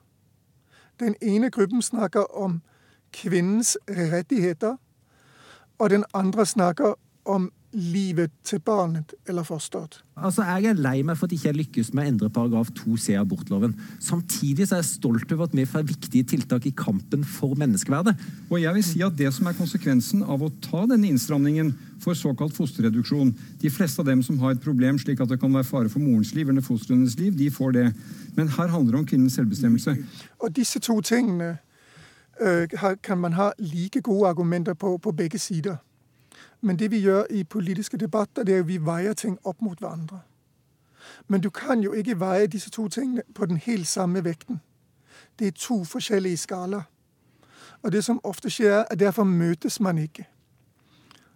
Den 0.99 1.15
ene 1.21 1.49
gruppen 1.49 1.81
snakker 1.81 2.37
om 2.37 2.61
kvinnens 3.11 3.77
rettigheter, 3.89 4.75
og 5.79 5.89
den 5.89 6.03
andre 6.13 6.45
snakker 6.45 6.95
om 7.25 7.51
livet 7.73 8.29
til 8.45 8.59
barnet 8.61 9.15
eller 9.27 9.43
fosteret. 9.43 9.97
Altså, 10.15 10.43
Jeg 10.43 10.69
er 10.69 10.77
lei 10.77 11.01
meg 11.01 11.17
for 11.17 11.25
at 11.25 11.31
jeg 11.33 11.41
ikke 11.41 11.57
lykkes 11.57 11.89
med 11.93 12.03
å 12.03 12.11
endre 12.11 12.29
paragraf 12.29 12.69
2c 12.77 13.15
i 13.15 13.17
abortloven. 13.17 13.73
Samtidig 13.99 14.67
så 14.67 14.77
er 14.77 14.83
jeg 14.83 14.89
stolt 14.91 15.31
over 15.33 15.47
at 15.47 15.55
vi 15.57 15.65
får 15.65 15.87
viktige 15.89 16.27
tiltak 16.35 16.67
i 16.69 16.73
kampen 16.77 17.23
for 17.25 17.57
menneskeverdet. 17.57 18.13
Og 18.51 18.61
jeg 18.61 18.77
vil 18.77 18.85
si 18.85 19.01
at 19.01 19.17
Det 19.17 19.33
som 19.33 19.47
er 19.47 19.57
konsekvensen 19.57 20.23
av 20.23 20.43
å 20.43 20.51
ta 20.61 20.85
denne 20.85 21.09
innstramningen 21.09 21.73
for 22.03 22.13
såkalt 22.13 22.53
fosterreduksjon 22.53 23.33
De 23.61 23.69
fleste 23.69 24.01
av 24.01 24.05
dem 24.05 24.21
som 24.21 24.37
har 24.39 24.51
et 24.51 24.61
problem 24.61 24.97
slik 24.99 25.21
at 25.21 25.29
det 25.29 25.39
kan 25.39 25.53
være 25.53 25.63
fare 25.63 25.89
for 25.89 25.99
morens 25.99 26.33
liv 26.35 26.49
eller 26.49 26.61
fostrenes 26.61 27.17
liv, 27.17 27.33
de 27.35 27.49
får 27.49 27.73
det. 27.73 27.93
Men 28.35 28.47
her 28.47 28.67
handler 28.67 28.91
det 28.91 28.99
om 28.99 29.05
kvinnens 29.05 29.33
selvbestemmelse. 29.39 29.97
Og 30.39 30.53
disse 30.55 30.79
to 30.79 31.01
tingene 31.01 31.57
kan 33.03 33.17
man 33.17 33.33
ha 33.33 33.51
like 33.57 34.01
gode 34.01 34.29
argumenter 34.29 34.73
på 34.73 34.97
på 34.97 35.11
begge 35.11 35.39
sider. 35.39 35.75
Men 36.61 36.79
det 36.79 36.91
vi 36.91 36.99
gjør 36.99 37.23
i 37.29 37.43
politiske 37.43 37.97
debatter, 37.97 38.43
det 38.43 38.55
er 38.55 38.59
at 38.59 38.67
vi 38.67 38.77
veier 38.77 39.13
ting 39.13 39.37
opp 39.43 39.61
mot 39.61 39.79
hverandre. 39.79 40.19
Men 41.27 41.41
du 41.41 41.49
kan 41.49 41.79
jo 41.79 41.93
ikke 41.93 42.19
veie 42.19 42.47
disse 42.47 42.69
to 42.69 42.87
tingene 42.87 43.21
på 43.35 43.45
den 43.45 43.57
helt 43.57 43.87
samme 43.87 44.23
vekten. 44.23 44.61
Det 45.39 45.47
er 45.47 45.51
to 45.51 45.83
forskjellige 45.83 46.37
skalaer. 46.37 46.81
Og 47.81 47.91
det 47.91 48.03
som 48.03 48.19
ofte 48.23 48.49
skjer, 48.49 48.71
er 48.71 48.85
at 48.91 48.99
derfor 48.99 49.23
møtes 49.23 49.79
man 49.79 49.97
ikke 49.97 50.27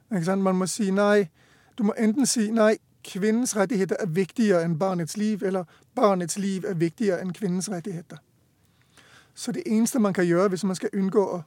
man 0.09 0.55
må 0.55 0.65
si 0.65 0.91
nei. 0.91 1.29
Du 1.77 1.83
må 1.83 1.93
enten 1.97 2.25
si 2.25 2.51
nei, 2.51 2.77
kvinnens 3.03 3.55
rettigheter 3.55 3.95
er 3.99 4.07
viktigere 4.07 4.63
enn 4.63 4.79
barnets 4.79 5.17
liv, 5.17 5.43
eller 5.43 5.63
barnets 5.95 6.37
liv 6.37 6.65
er 6.65 6.73
viktigere 6.73 7.21
enn 7.21 7.33
kvinnens 7.33 7.69
rettigheter. 7.69 8.17
Så 9.37 9.53
det 9.53 9.67
eneste 9.69 10.01
man 10.01 10.15
kan 10.17 10.25
gjøre 10.25 10.49
hvis 10.49 10.65
man 10.65 10.75
skal 10.75 10.95
unngå 10.97 11.21
å 11.21 11.43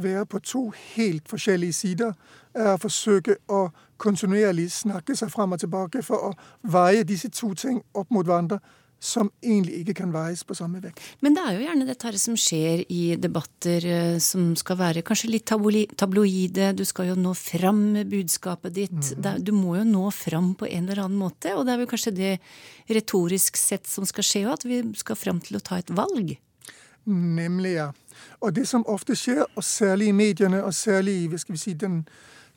være 0.00 0.26
på 0.26 0.40
to 0.40 0.62
helt 0.94 1.28
forskjellige 1.28 1.76
sider, 1.76 2.12
er 2.54 2.74
å 2.74 2.80
forsøke 2.80 3.36
å 3.52 3.68
kontinuerlig 4.00 4.70
snakke 4.72 5.16
seg 5.16 5.32
frem 5.32 5.52
og 5.52 5.60
tilbake 5.60 6.02
for 6.04 6.30
å 6.30 6.36
veie 6.72 7.04
disse 7.04 7.28
to 7.34 7.52
ting 7.58 7.82
opp 7.92 8.08
mot 8.14 8.24
hverandre 8.26 8.60
som 9.00 9.30
egentlig 9.40 9.78
ikke 9.80 9.94
kan 10.02 10.10
veies 10.12 10.42
på 10.44 10.54
samme 10.56 10.80
vekt. 10.84 11.00
Men 11.24 11.36
det 11.36 11.44
er 11.44 11.54
jo 11.56 11.62
gjerne 11.64 11.86
dette 11.88 12.06
her 12.06 12.18
som 12.20 12.36
skjer 12.36 12.82
i 12.92 13.00
debatter 13.16 13.86
eh, 13.88 14.18
som 14.20 14.50
skal 14.60 14.76
være 14.76 15.04
kanskje 15.06 15.30
litt 15.32 15.46
tabloide. 15.48 16.68
Du 16.76 16.84
skal 16.84 17.08
jo 17.08 17.16
nå 17.16 17.32
fram 17.38 17.80
med 17.94 18.10
budskapet 18.12 18.76
ditt. 18.76 19.14
Mm. 19.16 19.40
Du 19.40 19.54
må 19.56 19.78
jo 19.78 19.86
nå 19.88 20.04
fram 20.12 20.52
på 20.52 20.68
en 20.68 20.84
eller 20.84 21.06
annen 21.06 21.20
måte. 21.20 21.56
Og 21.56 21.64
det 21.64 21.74
er 21.74 21.80
vel 21.80 21.90
kanskje 21.90 22.12
det 22.16 22.34
retorisk 22.92 23.56
sett 23.60 23.88
som 23.88 24.04
skal 24.08 24.26
skje 24.26 24.44
òg, 24.44 24.52
at 24.58 24.68
vi 24.68 24.84
skal 25.00 25.16
fram 25.16 25.40
til 25.48 25.56
å 25.56 25.64
ta 25.64 25.80
et 25.80 25.96
valg? 25.96 26.36
Nemlig, 27.04 27.72
ja. 27.72 27.90
Og 28.40 28.56
det 28.56 28.68
som 28.68 28.86
ofte 28.86 29.16
skjer, 29.16 29.44
og 29.56 29.64
særlig 29.64 30.08
i 30.08 30.12
mediene, 30.12 30.64
og 30.64 30.74
særlig 30.74 31.14
i 31.24 31.38
skal 31.38 31.52
vi 31.52 31.58
si, 31.58 31.72
den 31.72 32.08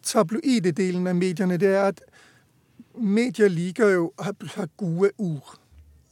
tabloide 0.04 0.72
delen 0.72 1.08
av 1.08 1.16
mediene, 1.16 1.58
det 1.58 1.76
er 1.76 1.84
at 1.84 2.02
medier 2.96 3.48
liker 3.50 3.90
jo 3.90 4.12
å 4.18 4.24
ha 4.56 4.66
gode 4.78 5.12
ord 5.18 5.60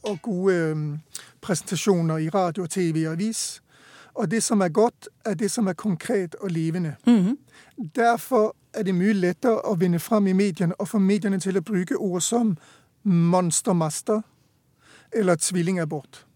og 0.02 0.22
gode 0.22 0.98
presentasjoner 1.40 2.18
i 2.18 2.28
radio, 2.28 2.66
TV 2.66 3.06
og 3.06 3.12
avis. 3.12 3.62
Og 4.14 4.30
det 4.30 4.42
som 4.42 4.60
er 4.60 4.68
godt, 4.68 5.08
er 5.24 5.34
det 5.34 5.50
som 5.50 5.66
er 5.66 5.72
konkret 5.72 6.34
og 6.34 6.50
levende. 6.50 6.96
Mm 7.06 7.26
-hmm. 7.26 7.36
Derfor 7.94 8.56
er 8.74 8.82
det 8.82 8.94
mye 8.94 9.12
lettere 9.12 9.60
å 9.64 9.74
vinne 9.74 9.98
fram 9.98 10.26
i 10.26 10.32
mediene 10.32 10.74
og 10.80 10.88
få 10.88 10.98
mediene 10.98 11.38
til 11.38 11.56
å 11.56 11.60
bruke 11.60 11.96
ord 11.96 12.20
som 12.20 12.56
monstermaster 13.02 14.22
eller 15.12 15.34
tvillingabort. 15.34 16.26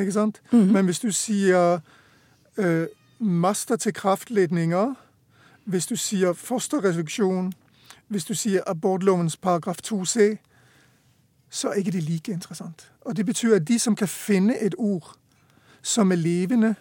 Ikke 0.00 0.12
sant? 0.12 0.42
Mm 0.52 0.62
-hmm. 0.62 0.72
Men 0.72 0.84
hvis 0.84 0.98
du 0.98 1.10
sier 1.10 1.78
eh, 2.58 2.86
master 3.18 3.76
til 3.76 3.92
kraftledninger, 3.92 4.94
hvis 5.64 5.86
du 5.86 5.96
sier 5.96 6.32
fosterreduksjon, 6.32 7.52
hvis 8.08 8.24
du 8.24 8.34
sier 8.34 8.60
abortlovens 8.66 9.36
paragraf 9.36 9.76
2c, 9.86 10.36
så 11.50 11.68
er 11.68 11.72
ikke 11.72 11.90
det 11.90 12.02
like 12.02 12.32
interessant. 12.32 12.92
Og 13.00 13.16
det 13.16 13.26
betyr 13.26 13.54
at 13.54 13.68
de 13.68 13.78
som 13.78 13.96
kan 13.96 14.08
finne 14.08 14.58
et 14.58 14.74
ord 14.78 15.16
som 15.82 16.12
er 16.12 16.16
levende, 16.16 16.74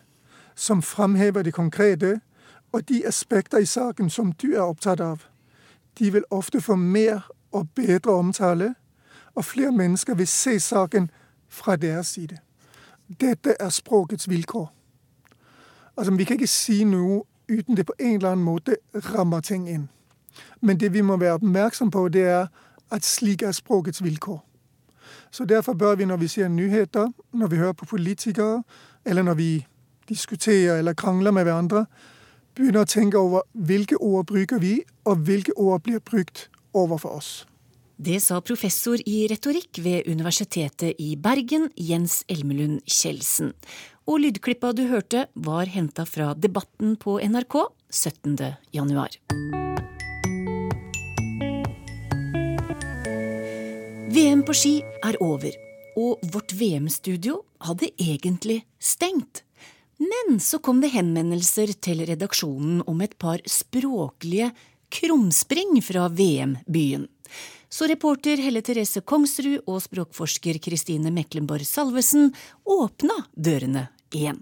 som 0.55 0.81
framhever 0.81 1.41
det 1.41 1.53
konkrete, 1.53 2.19
og 2.71 2.89
de 2.89 3.07
aspekter 3.07 3.57
i 3.57 3.65
saken 3.65 4.09
som 4.09 4.31
du 4.31 4.53
er 4.53 4.61
opptatt 4.61 4.99
av, 4.99 5.21
de 5.99 6.11
vil 6.11 6.23
ofte 6.29 6.61
få 6.61 6.75
mer 6.75 7.31
og 7.51 7.69
bedre 7.75 8.11
omtale, 8.11 8.75
og 9.35 9.45
flere 9.45 9.71
mennesker 9.71 10.15
vil 10.15 10.27
se 10.27 10.59
saken 10.59 11.09
fra 11.47 11.75
deres 11.75 12.07
side. 12.07 12.37
Dette 13.09 13.55
er 13.59 13.69
språkets 13.69 14.29
vilkår. 14.29 14.71
Altså, 15.97 16.13
Vi 16.15 16.23
kan 16.23 16.35
ikke 16.35 16.47
si 16.47 16.83
noe 16.83 17.23
uten 17.49 17.77
det 17.77 17.85
på 17.85 17.93
en 17.99 18.15
eller 18.15 18.31
annen 18.31 18.45
måte 18.45 18.75
rammer 18.95 19.39
ting 19.39 19.69
inn. 19.69 19.89
Men 20.61 20.79
det 20.79 20.93
vi 20.93 21.01
må 21.01 21.17
være 21.17 21.33
oppmerksom 21.33 21.91
på, 21.91 22.07
det 22.09 22.23
er 22.23 22.47
at 22.91 23.05
slik 23.05 23.41
er 23.41 23.51
språkets 23.51 24.03
vilkår. 24.03 24.45
Så 25.31 25.45
derfor 25.45 25.73
bør 25.73 25.95
vi 25.95 26.05
når 26.05 26.17
vi 26.17 26.27
ser 26.27 26.47
nyheter, 26.47 27.11
når 27.33 27.47
vi 27.47 27.55
hører 27.55 27.73
på 27.73 27.85
politikere, 27.85 28.63
eller 29.05 29.23
når 29.23 29.33
vi 29.33 29.65
diskuterer 30.09 30.77
eller 30.77 30.93
krangler 30.93 31.31
med 31.31 31.43
hverandre, 31.43 31.85
begynne 32.55 32.81
å 32.81 32.89
tenke 32.89 33.17
over 33.17 33.41
hvilke 33.53 33.97
ord 33.97 34.25
bruker 34.25 34.59
vi, 34.59 34.81
og 35.05 35.15
hvilke 35.15 35.57
ord 35.57 35.81
blir 35.81 35.99
brukt 35.99 36.49
overfor 36.73 37.09
oss. 37.09 37.47
Det 37.95 38.17
sa 38.19 38.41
professor 38.43 38.99
i 39.07 39.21
retorikk 39.31 39.79
ved 39.79 40.09
Universitetet 40.11 40.97
i 40.99 41.13
Bergen, 41.15 41.69
Jens 41.79 42.25
Elmelund 42.27 42.81
Kjeldsen. 42.91 43.53
Og 44.03 44.19
lydklippa 44.19 44.73
du 44.75 44.83
hørte, 44.89 45.29
var 45.33 45.71
henta 45.71 46.03
fra 46.03 46.33
Debatten 46.35 46.97
på 46.99 47.15
NRK 47.23 47.55
17. 47.87 48.35
januar. 48.75 49.15
VM 54.11 54.43
på 54.43 54.57
ski 54.59 54.75
er 54.99 55.15
over, 55.23 55.55
og 55.95 56.19
vårt 56.35 56.51
VM-studio 56.51 57.39
hadde 57.63 57.93
egentlig 57.95 58.65
stengt. 58.75 59.45
Men 60.03 60.41
så 60.43 60.59
kom 60.59 60.83
det 60.83 60.91
henvendelser 60.91 61.71
til 61.79 62.03
redaksjonen 62.03 62.83
om 62.91 62.99
et 63.07 63.15
par 63.15 63.39
språklige 63.47 64.51
krumspring 64.91 65.79
fra 65.79 66.09
VM-byen. 66.11 67.07
Så 67.75 67.87
reporter 67.91 68.39
Helle 68.39 68.61
Therese 68.63 69.01
Kongsrud 69.03 69.65
og 69.67 69.81
språkforsker 69.83 70.61
Kristine 70.63 71.11
Meklenborg 71.11 71.67
Salvesen 71.67 72.29
åpna 72.63 73.17
dørene 73.35 73.89
igjen. 74.15 74.39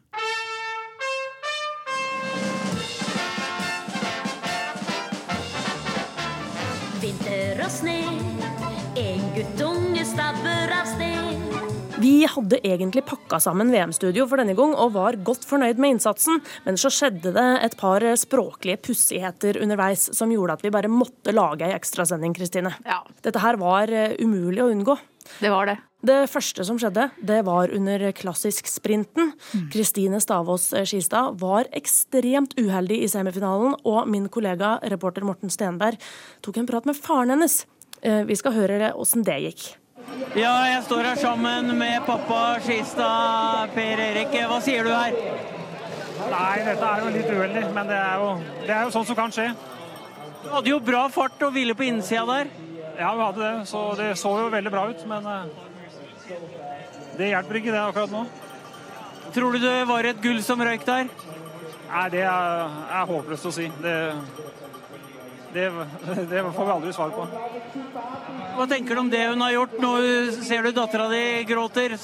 Vi 12.04 12.26
hadde 12.28 12.58
egentlig 12.68 13.06
pakka 13.08 13.38
sammen 13.40 13.70
VM-studio 13.72 14.26
for 14.28 14.42
denne 14.42 14.56
gang 14.58 14.74
og 14.76 14.92
var 14.98 15.16
godt 15.24 15.46
fornøyd 15.48 15.78
med 15.80 15.96
innsatsen, 15.96 16.42
men 16.66 16.76
så 16.80 16.90
skjedde 16.92 17.32
det 17.32 17.46
et 17.64 17.78
par 17.80 18.04
språklige 18.20 18.82
pussigheter 18.90 19.62
underveis 19.64 20.10
som 20.12 20.32
gjorde 20.34 20.58
at 20.58 20.66
vi 20.66 20.72
bare 20.74 20.92
måtte 20.92 21.32
lage 21.32 21.64
ei 21.64 21.78
ekstrasending, 21.78 22.36
Kristine. 22.36 22.74
Ja. 22.84 23.00
Dette 23.24 23.40
her 23.40 23.56
var 23.62 23.88
eh, 23.88 24.18
umulig 24.20 24.60
å 24.66 24.68
unngå. 24.74 24.98
Det 25.40 25.52
var 25.54 25.70
det. 25.70 25.78
Det 26.04 26.18
første 26.28 26.66
som 26.68 26.80
skjedde, 26.82 27.06
det 27.24 27.38
var 27.48 27.72
under 27.72 28.04
klassisk-sprinten. 28.18 29.32
Mm. 29.54 29.70
Kristine 29.72 30.20
mm. 30.20 30.24
Stavås 30.26 30.66
eh, 30.76 30.84
Skistad 30.90 31.38
var 31.40 31.70
ekstremt 31.72 32.58
uheldig 32.60 32.98
i 33.06 33.08
semifinalen, 33.14 33.78
og 33.88 34.12
min 34.12 34.28
kollega 34.34 34.76
reporter 34.92 35.24
Morten 35.24 35.54
Stenberg 35.54 36.04
tok 36.44 36.60
en 36.60 36.68
prat 36.68 36.90
med 36.90 37.00
faren 37.00 37.32
hennes. 37.38 37.62
Eh, 38.04 38.26
vi 38.28 38.36
skal 38.36 38.58
høre 38.60 38.92
åssen 39.00 39.24
det 39.24 39.40
gikk. 39.46 39.64
Ja, 40.34 40.54
jeg 40.66 40.84
står 40.88 41.08
her 41.08 41.20
sammen 41.20 41.70
med 41.78 42.06
pappa 42.08 42.60
Skistad, 42.64 43.70
Per 43.76 44.02
Erik. 44.02 44.34
Hva 44.50 44.60
sier 44.66 44.88
du 44.88 44.92
her? 44.92 45.14
Nei, 46.32 46.56
dette 46.66 46.90
er 46.90 47.04
jo 47.04 47.12
litt 47.14 47.30
uheldig, 47.30 47.64
men 47.76 47.90
det 47.90 48.00
er 48.00 48.22
jo, 48.22 48.30
det 48.64 48.74
er 48.74 48.88
jo 48.88 48.94
sånn 48.96 49.08
som 49.10 49.18
kan 49.18 49.34
skje. 49.34 49.50
Du 50.44 50.50
hadde 50.52 50.72
jo 50.72 50.80
bra 50.84 51.06
fart 51.14 51.42
og 51.46 51.54
hvile 51.56 51.76
på 51.78 51.86
innsida 51.88 52.26
der. 52.30 52.52
Ja, 52.98 53.14
vi 53.16 53.26
hadde 53.26 53.44
det, 53.44 53.68
så 53.70 53.84
det 54.00 54.10
så 54.22 54.34
jo 54.42 54.50
veldig 54.54 54.74
bra 54.74 54.88
ut, 54.92 55.06
men 55.10 55.30
eh, 55.30 56.38
det 57.18 57.30
hjelper 57.32 57.60
ikke 57.60 57.74
det 57.74 57.84
akkurat 57.84 58.14
nå. 58.14 58.26
Tror 59.34 59.56
du 59.56 59.64
det 59.64 59.78
var 59.90 60.06
et 60.06 60.22
gull 60.22 60.42
som 60.46 60.62
røyk 60.62 60.86
der? 60.86 61.08
Nei, 61.94 62.08
det 62.14 62.26
er, 62.26 62.76
er 63.00 63.10
håpløst 63.10 63.50
å 63.50 63.54
si. 63.54 63.70
Det, 63.82 63.96
det, 65.54 65.70
det, 66.30 66.44
får 66.56 66.66
vi 66.66 66.72
aldri 66.72 66.94
svar 66.94 67.14
på. 67.14 67.28
Hva 68.58 68.68
tenker 68.70 68.96
du 68.96 69.02
om 69.02 69.10
det 69.10 69.24
hun 69.28 69.42
har 69.42 69.54
gjort? 69.56 69.78
Nå 69.82 69.94
ser 70.44 70.64
du 70.64 70.72
dattera 70.76 71.08
di 71.12 71.24
gråter. 71.50 71.96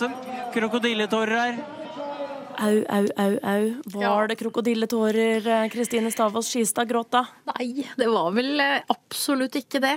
Krokodilletårer 0.53 1.37
her. 1.37 1.59
Au, 2.59 2.83
au, 2.89 3.05
au, 3.15 3.39
au. 3.41 3.73
Var 3.85 4.03
ja. 4.03 4.27
det 4.27 4.35
krokodilletårer 4.35 5.69
Kristine 5.69 6.11
Stavås 6.11 6.49
Skistad 6.51 6.89
gråt 6.89 7.11
da? 7.11 7.23
Nei, 7.53 7.85
det 7.95 8.09
var 8.11 8.33
vel 8.35 8.59
eh, 8.59 8.81
absolutt 8.91 9.55
ikke 9.55 9.79
det. 9.83 9.95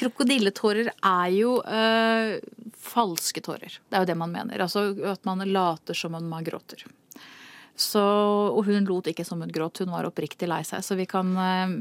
Krokodilletårer 0.00 0.88
er 0.88 1.34
jo 1.36 1.58
øh, 1.60 2.38
falske 2.80 3.44
tårer. 3.44 3.76
Det 3.88 3.98
er 3.98 4.06
jo 4.06 4.08
det 4.08 4.16
man 4.18 4.32
mener. 4.32 4.64
Altså 4.64 4.88
at 5.12 5.24
man 5.28 5.44
later 5.52 5.98
som 5.98 6.16
om 6.16 6.32
man 6.32 6.46
gråter. 6.46 6.86
Så, 7.78 8.02
og 8.52 8.66
hun 8.66 8.84
lot 8.86 9.08
ikke 9.08 9.24
som 9.24 9.40
hun 9.42 9.50
gråt, 9.52 9.80
hun 9.80 9.94
var 9.94 10.06
oppriktig 10.06 10.48
lei 10.50 10.60
seg. 10.68 10.84
Så 10.84 10.96
vi 10.98 11.06
kan 11.08 11.32
uh, 11.38 11.72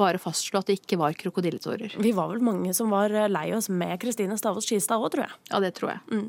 bare 0.00 0.20
fastslå 0.22 0.62
at 0.62 0.70
det 0.70 0.80
ikke 0.80 0.98
var 1.00 1.16
krokodilletårer. 1.18 1.98
Vi 2.00 2.14
var 2.16 2.32
vel 2.32 2.44
mange 2.44 2.72
som 2.76 2.92
var 2.92 3.12
lei 3.28 3.48
oss 3.56 3.68
med 3.68 3.98
Kristine 4.02 4.38
Stavås 4.40 4.68
Skistad 4.68 5.00
òg, 5.00 5.10
tror 5.12 5.26
jeg. 5.28 5.40
Ja, 5.52 5.62
det 5.62 5.74
tror 5.76 5.94
jeg. 5.94 6.04
Mm. 6.10 6.28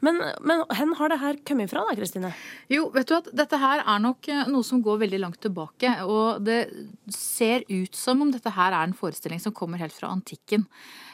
Men, 0.00 0.22
men 0.40 0.64
hen 0.76 0.94
har 0.98 1.12
det 1.12 1.20
her 1.22 1.38
kommet 1.48 1.70
fra 1.72 1.84
da, 1.86 1.94
Kristine? 1.96 2.32
Jo, 2.72 2.88
vet 2.94 3.08
du 3.08 3.16
at 3.16 3.30
dette 3.42 3.60
her 3.60 3.82
er 3.84 4.02
nok 4.02 4.28
eh, 4.30 4.44
noe 4.50 4.66
som 4.66 4.82
går 4.84 5.00
veldig 5.04 5.22
langt 5.22 5.40
tilbake. 5.44 5.94
Og 6.04 6.42
det 6.44 6.60
ser 7.14 7.66
ut 7.70 7.96
som 7.96 8.22
om 8.24 8.32
dette 8.34 8.52
her 8.52 8.74
er 8.74 8.84
en 8.88 8.96
forestilling 8.96 9.40
som 9.42 9.54
kommer 9.56 9.82
helt 9.82 9.96
fra 9.96 10.12
antikken. 10.12 10.66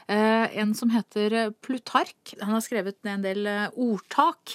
Eh, 0.09 0.59
en 0.59 0.75
som 0.75 0.91
heter 0.91 1.51
Plutark. 1.61 2.35
Han 2.41 2.55
har 2.57 2.63
skrevet 2.65 2.97
ned 3.05 3.15
en 3.19 3.25
del 3.27 3.47
eh, 3.47 3.75
ordtak. 3.77 4.55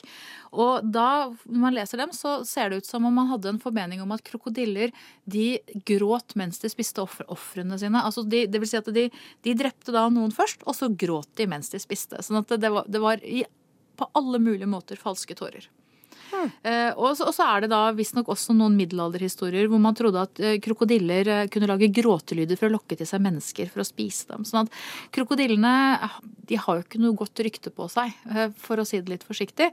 Og 0.50 0.82
da, 0.82 1.30
når 1.46 1.62
man 1.62 1.76
leser 1.76 2.02
dem, 2.02 2.10
så 2.14 2.40
ser 2.50 2.72
det 2.72 2.82
ut 2.82 2.90
som 2.90 3.06
om 3.06 3.14
man 3.14 3.30
hadde 3.30 3.52
en 3.52 3.62
formening 3.62 4.02
om 4.02 4.16
at 4.16 4.24
krokodiller 4.26 4.90
de 5.30 5.60
gråt 5.86 6.34
mens 6.40 6.58
de 6.64 6.72
spiste 6.74 7.06
ofrene 7.06 7.78
sine. 7.78 8.02
Altså 8.02 8.26
de, 8.26 8.48
det 8.50 8.64
vil 8.64 8.72
si 8.72 8.82
at 8.82 8.90
de, 8.98 9.06
de, 9.46 9.56
drepte 9.60 9.94
da 9.94 10.08
noen 10.10 10.34
først, 10.34 10.66
og 10.66 10.78
så 10.78 10.90
gråt 10.90 11.30
de 11.38 11.50
mens 11.50 11.70
de 11.70 11.82
spiste. 11.82 12.26
Sånn 12.26 12.42
at 12.42 12.58
det 12.58 12.74
var, 12.74 12.90
det 12.90 13.04
var 13.06 13.22
i, 13.22 13.46
på 14.02 14.10
alle 14.18 14.42
mulige 14.42 14.74
måter 14.74 14.98
falske 14.98 15.38
tårer. 15.38 15.70
Mm. 16.44 16.98
Og, 16.98 17.16
så, 17.18 17.28
og, 17.28 17.34
så, 17.36 17.48
er 17.48 17.64
det 17.64 17.72
da 17.74 17.82
visstnok 17.96 18.30
også 18.34 18.56
noen 18.58 18.76
middelalderhistorier 18.78 19.70
hvor 19.72 19.82
man 19.82 19.96
trodde 19.98 20.24
at 20.24 20.42
eh, 20.44 20.60
krokodiller 20.64 21.30
eh, 21.30 21.46
kunne 21.54 21.70
lage 21.70 21.92
gråtelyder 21.94 22.60
for 22.60 22.70
å 22.70 22.76
lokke 22.76 22.98
til 23.00 23.10
seg 23.10 23.24
mennesker 23.24 23.72
for 23.72 23.84
å 23.84 23.88
spise 23.88 24.30
dem. 24.32 24.46
Sånn 24.48 24.68
at 24.68 24.78
krokodillene 25.16 25.74
de 26.50 26.60
har 26.60 26.80
jo 26.80 26.84
ikke 26.86 27.02
noe 27.02 27.16
godt 27.18 27.40
rykte 27.46 27.72
på 27.74 27.88
seg, 27.92 28.12
for 28.60 28.82
å 28.82 28.86
si 28.88 29.00
det 29.00 29.14
litt 29.14 29.24
forsiktig. 29.26 29.70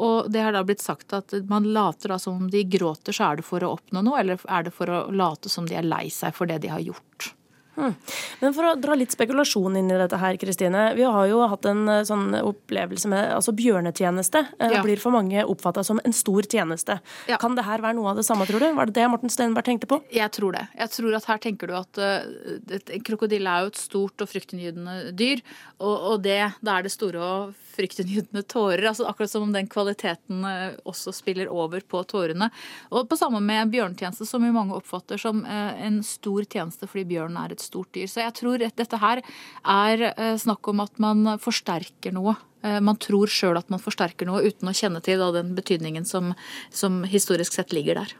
Og 0.00 0.30
det 0.32 0.40
har 0.44 0.56
da 0.56 0.64
blitt 0.64 0.82
sagt 0.84 1.12
at 1.16 1.34
man 1.50 1.68
later 1.76 2.14
da 2.14 2.18
som 2.22 2.40
om 2.40 2.50
de 2.50 2.64
gråter, 2.64 3.12
så 3.12 3.28
er 3.28 3.40
det 3.40 3.46
for 3.46 3.64
å 3.64 3.74
oppnå 3.76 4.00
noe, 4.06 4.22
eller 4.22 4.40
er 4.48 4.66
det 4.66 4.72
for 4.74 4.90
å 4.90 5.04
late 5.12 5.52
som 5.52 5.68
de 5.68 5.76
er 5.76 5.86
lei 5.86 6.06
seg 6.12 6.34
for 6.36 6.48
det 6.48 6.62
de 6.64 6.72
har 6.72 6.82
gjort. 6.84 7.34
Hmm. 7.74 7.94
Men 8.40 8.54
for 8.54 8.68
å 8.68 8.74
dra 8.78 8.94
litt 8.98 9.14
spekulasjon 9.14 9.78
inn 9.80 9.90
i 9.90 9.98
dette 9.98 10.18
her, 10.20 10.36
Kristine. 10.40 10.86
Vi 10.94 11.06
har 11.06 11.26
jo 11.30 11.40
hatt 11.50 11.66
en 11.70 11.82
eh, 11.90 12.04
sånn 12.06 12.36
opplevelse 12.38 13.10
med 13.10 13.32
altså 13.34 13.54
bjørnetjeneste. 13.56 14.44
Eh, 14.58 14.76
ja. 14.76 14.82
blir 14.84 15.02
for 15.02 15.14
mange 15.14 15.42
oppfatta 15.42 15.84
som 15.86 16.00
en 16.04 16.14
stor 16.14 16.46
tjeneste. 16.46 17.00
Ja. 17.30 17.38
Kan 17.42 17.58
det 17.58 17.66
her 17.66 17.82
være 17.84 17.98
noe 17.98 18.12
av 18.12 18.20
det 18.20 18.26
samme, 18.28 18.46
tror 18.48 18.62
du? 18.62 18.68
Var 18.78 18.90
det 18.90 18.96
det 19.00 19.08
Morten 19.10 19.32
Stenberg 19.32 19.66
tenkte 19.66 19.90
på? 19.90 20.00
Jeg 20.14 20.30
tror 20.36 20.54
det. 20.56 20.66
Jeg 20.78 20.94
tror 20.94 21.18
at 21.18 21.28
her 21.32 21.42
tenker 21.42 21.70
du 21.70 21.76
at 21.78 22.00
uh, 22.00 22.94
krokodille 23.06 23.50
er 23.50 23.66
jo 23.66 23.74
et 23.74 23.80
stort 23.80 24.24
og 24.24 24.30
fryktinngytende 24.30 25.14
dyr. 25.16 25.42
Og, 25.80 25.94
og 25.94 26.24
det, 26.24 26.40
da 26.64 26.78
er 26.78 26.86
det 26.86 26.94
store 26.94 27.22
og 27.24 27.58
fryktinngytende 27.74 28.44
tårer. 28.48 28.86
altså 28.90 29.08
Akkurat 29.10 29.32
som 29.32 29.46
om 29.46 29.52
den 29.54 29.68
kvaliteten 29.70 30.46
uh, 30.46 30.76
også 30.88 31.12
spiller 31.14 31.50
over 31.52 31.84
på 31.84 32.02
tårene. 32.08 32.50
Og 32.94 33.08
på 33.10 33.18
samme 33.20 33.42
med 33.44 33.72
bjørnetjeneste, 33.74 34.26
som 34.28 34.44
jo 34.46 34.54
mange 34.54 34.76
oppfatter 34.78 35.20
som 35.20 35.42
uh, 35.44 35.74
en 35.84 36.00
stor 36.06 36.46
tjeneste 36.46 36.88
fordi 36.88 37.06
bjørnen 37.14 37.38
er 37.40 37.54
et 37.54 37.64
stort 37.64 37.92
dyr. 37.94 38.08
Så 38.10 38.22
jeg 38.22 38.36
tror 38.38 38.62
dette 38.64 39.00
her 39.00 39.22
er 39.64 40.08
eh, 40.10 40.34
snakk 40.40 40.68
om 40.70 40.82
at 40.84 41.00
man 41.02 41.36
forsterker 41.42 42.14
noe. 42.14 42.36
Eh, 42.64 42.80
man 42.84 42.98
tror 43.00 43.30
sjøl 43.30 43.58
at 43.60 43.70
man 43.72 43.82
forsterker 43.82 44.28
noe 44.28 44.44
uten 44.44 44.70
å 44.70 44.76
kjenne 44.76 45.02
til 45.04 45.22
den 45.36 45.54
betydningen 45.56 46.06
som, 46.08 46.32
som 46.74 47.02
historisk 47.08 47.56
sett 47.56 47.74
ligger 47.76 48.02
der. 48.02 48.14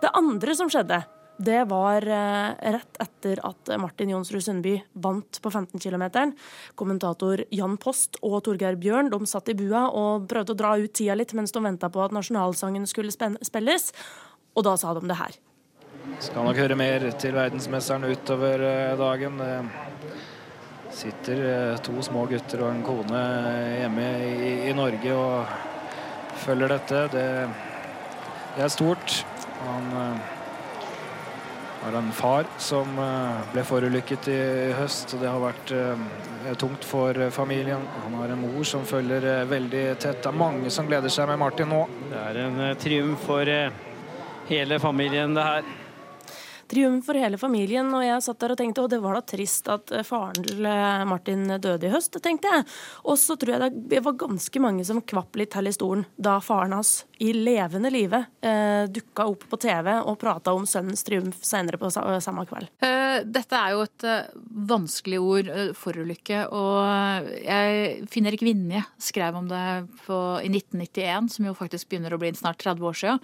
Det 0.00 0.12
andre 0.16 0.56
som 0.56 0.70
skjedde, 0.72 1.02
det 1.40 1.64
var 1.64 2.04
eh, 2.04 2.72
rett 2.72 2.98
etter 3.00 3.40
at 3.48 3.70
Martin 3.80 4.10
Jonsrud 4.12 4.42
Sundby 4.44 4.74
vant 4.92 5.38
på 5.42 5.50
15 5.50 5.80
km. 5.80 6.34
Kommentator 6.76 7.40
Jan 7.48 7.78
Post 7.80 8.18
og 8.20 8.42
Torgeir 8.44 8.76
Bjørn 8.76 9.08
de 9.08 9.20
satt 9.28 9.48
i 9.48 9.54
bua 9.56 9.86
og 9.88 10.26
prøvde 10.28 10.52
å 10.52 10.58
dra 10.58 10.74
ut 10.76 10.92
tida 10.92 11.16
litt 11.16 11.32
mens 11.32 11.54
de 11.56 11.62
venta 11.64 11.88
på 11.88 12.02
at 12.04 12.12
nasjonalsangen 12.12 12.84
skulle 12.90 13.14
spilles, 13.14 13.88
og 14.52 14.66
da 14.66 14.74
sa 14.76 14.92
de 14.98 15.08
det 15.08 15.16
her. 15.16 15.38
Skal 16.20 16.44
nok 16.44 16.60
høre 16.60 16.76
mer 16.76 17.06
til 17.22 17.32
verdensmesteren 17.38 18.04
utover 18.10 18.64
eh, 18.66 18.98
dagen. 19.00 19.40
Det 19.40 20.98
sitter 20.98 21.40
eh, 21.46 21.78
to 21.86 21.94
små 22.04 22.26
gutter 22.28 22.66
og 22.66 22.74
en 22.74 22.82
kone 22.84 23.22
hjemme 23.78 24.10
i, 24.26 24.52
i 24.68 24.76
Norge 24.76 25.16
og 25.16 25.56
følger 26.44 26.76
dette. 26.76 27.00
Det, 27.16 27.24
det 28.58 28.66
er 28.66 28.76
stort. 28.76 29.22
Han 29.64 29.88
har 31.80 31.98
en 31.98 32.12
far 32.12 32.48
som 32.60 32.98
uh, 32.98 33.40
ble 33.52 33.64
forulykket 33.64 34.28
i 34.32 34.40
høst, 34.76 35.14
og 35.16 35.24
det 35.24 35.30
har 35.30 35.42
vært 35.42 35.74
uh, 35.74 36.54
tungt 36.60 36.84
for 36.84 37.16
familien. 37.34 37.84
Han 38.04 38.18
har 38.20 38.34
en 38.34 38.42
mor 38.44 38.66
som 38.68 38.86
følger 38.88 39.46
veldig 39.48 39.84
tett. 39.96 40.22
Det 40.22 40.30
er 40.30 40.40
mange 40.42 40.72
som 40.72 40.88
gleder 40.88 41.12
seg 41.12 41.30
med 41.30 41.40
Martin 41.40 41.72
nå. 41.72 41.84
Det 42.10 42.24
er 42.26 42.42
en 42.44 42.60
triumf 42.80 43.24
for 43.28 43.54
hele 44.50 44.80
familien, 44.82 45.36
det 45.36 45.46
her 45.46 45.79
triumf 46.70 47.06
for 47.06 47.18
hele 47.18 47.38
familien. 47.40 47.90
Og 47.96 48.04
jeg 48.04 48.24
satt 48.24 48.40
der 48.42 48.54
og 48.54 48.60
tenkte 48.60 48.84
og 48.84 48.90
det 48.92 49.00
var 49.02 49.18
da 49.18 49.24
trist 49.26 49.68
at 49.72 49.92
eh, 49.94 50.06
faren 50.06 50.38
til 50.46 50.66
eh, 50.68 51.04
Martin 51.08 51.46
døde 51.58 51.88
i 51.88 51.92
høst, 51.92 52.18
tenkte 52.22 52.52
jeg. 52.52 52.66
Og 53.04 53.18
så 53.20 53.36
tror 53.40 53.56
jeg 53.56 53.82
det 53.90 54.02
var 54.04 54.18
ganske 54.20 54.62
mange 54.62 54.86
som 54.86 55.02
kvapp 55.02 55.40
litt 55.40 55.56
her 55.56 55.66
i 55.66 55.74
stolen 55.74 56.06
da 56.16 56.38
faren 56.44 56.74
hans 56.76 57.04
i 57.20 57.32
levende 57.36 57.90
live 57.92 58.22
eh, 58.40 58.86
dukka 58.88 59.26
opp 59.28 59.44
på 59.50 59.58
TV 59.60 59.92
og 59.98 60.16
prata 60.20 60.54
om 60.56 60.66
sønnens 60.68 61.04
triumf 61.04 61.42
senere 61.44 61.80
på 61.80 61.90
samme 61.92 62.46
kveld. 62.48 62.70
Eh, 62.80 63.20
dette 63.28 63.58
er 63.58 63.74
jo 63.74 63.84
et 63.84 64.06
vanskelig 64.70 65.20
ord, 65.20 65.50
forulykke, 65.76 66.44
og 66.56 67.28
jeg 67.44 68.08
finner 68.10 68.34
ikke 68.34 68.48
Vinje 68.48 68.82
skrev 69.02 69.36
om 69.36 69.48
det 69.50 69.64
på, 70.06 70.16
i 70.40 70.48
1991, 70.48 71.28
som 71.34 71.48
jo 71.48 71.56
faktisk 71.56 71.90
begynner 71.90 72.14
å 72.14 72.20
bli 72.20 72.32
snart 72.36 72.60
30 72.62 72.88
år 72.88 72.98
siden, 73.02 73.22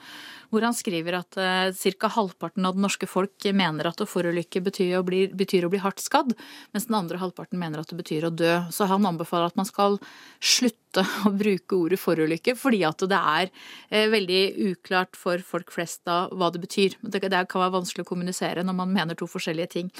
hvor 0.50 0.66
han 0.66 0.76
skriver 0.76 1.18
at 1.20 1.38
uh, 1.40 1.70
ca. 1.72 2.10
halvparten 2.16 2.66
av 2.68 2.76
det 2.76 2.84
norske 2.84 3.08
folk 3.10 3.48
mener 3.56 3.90
at 3.90 4.02
å 4.02 4.08
forulykke 4.08 4.62
betyr, 4.66 5.02
betyr, 5.36 5.66
å 5.66 5.72
bli 5.72 5.82
hardt 5.82 6.02
skadd, 6.02 6.34
mens 6.74 6.88
den 6.88 6.98
andre 6.98 7.20
halvparten 7.22 7.60
mener 7.60 7.82
at 7.82 7.92
det 7.92 7.98
betyr 8.00 8.28
å 8.28 8.34
dø. 8.34 8.58
Så 8.74 8.88
han 8.90 9.06
anbefaler 9.08 9.50
at 9.50 9.58
man 9.58 9.68
skal 9.68 9.98
slutte 10.40 11.04
å 11.28 11.32
bruke 11.34 11.76
ordet 11.76 12.00
forulykke, 12.00 12.56
fordi 12.58 12.82
at 12.88 13.04
det 13.10 13.18
er 13.18 13.50
eh, 13.90 14.06
veldig 14.12 14.42
uklart 14.70 15.18
for 15.18 15.42
folk 15.44 15.72
flest 15.74 16.04
da 16.08 16.26
hva 16.32 16.50
det 16.52 16.62
betyr. 16.62 16.96
Det, 17.02 17.20
kan 17.20 17.62
være 17.62 17.74
vanskelig 17.74 18.06
å 18.06 18.08
kommunisere 18.08 18.64
når 18.66 18.78
man 18.78 18.94
mener 18.94 19.18
to 19.18 19.28
forskjellige 19.30 19.72
ting. 19.76 19.90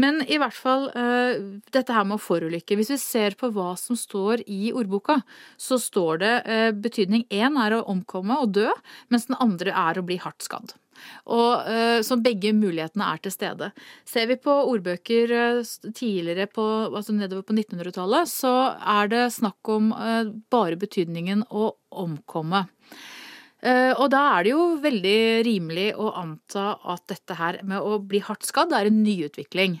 Men 0.00 0.22
i 0.26 0.38
hvert 0.40 0.56
fall 0.56 0.88
eh, 0.94 1.40
dette 1.74 1.94
her 1.94 2.06
med 2.06 2.18
å 2.18 2.22
forulykke. 2.22 2.78
Hvis 2.78 2.92
vi 2.94 3.00
ser 3.02 3.38
på 3.38 3.50
hva 3.54 3.72
som 3.80 3.98
står 3.98 4.44
i 4.46 4.72
ordboka, 4.76 5.20
så 5.60 5.80
står 5.80 6.22
det 6.22 6.34
eh, 6.44 6.70
betydning 6.74 7.26
én 7.32 7.58
er 7.60 7.76
å 7.76 7.84
omkomme 7.90 8.38
og 8.42 8.54
dø, 8.56 8.68
mens 9.12 9.28
den 9.30 9.38
andre 9.42 9.74
er 9.76 9.95
å 10.00 10.06
bli 10.06 10.18
hardt 10.22 10.44
skadd. 10.46 10.74
Og 11.32 11.66
uh, 11.66 12.00
Så 12.04 12.18
begge 12.22 12.52
mulighetene 12.56 13.10
er 13.12 13.20
til 13.22 13.34
stede. 13.34 13.70
Ser 14.08 14.30
vi 14.30 14.38
på 14.40 14.54
ordbøker 14.70 15.34
uh, 15.34 15.74
tidligere 15.90 16.48
på, 16.50 16.64
altså 16.88 17.14
nedover 17.16 17.46
på 17.46 17.56
1900-tallet, 17.56 18.30
så 18.30 18.54
er 18.76 19.12
det 19.12 19.26
snakk 19.36 19.72
om 19.72 19.92
uh, 19.92 20.32
bare 20.52 20.78
betydningen 20.80 21.46
å 21.50 21.70
omkomme. 22.06 22.66
Og 23.66 24.04
da 24.12 24.20
er 24.36 24.44
det 24.44 24.50
jo 24.52 24.64
veldig 24.78 25.20
rimelig 25.42 25.86
å 25.98 26.10
anta 26.20 26.66
at 26.92 27.02
dette 27.10 27.34
her 27.34 27.56
med 27.66 27.82
å 27.82 27.96
bli 27.98 28.20
hardt 28.22 28.44
skadd 28.46 28.70
er 28.76 28.86
en 28.86 29.00
nyutvikling. 29.02 29.78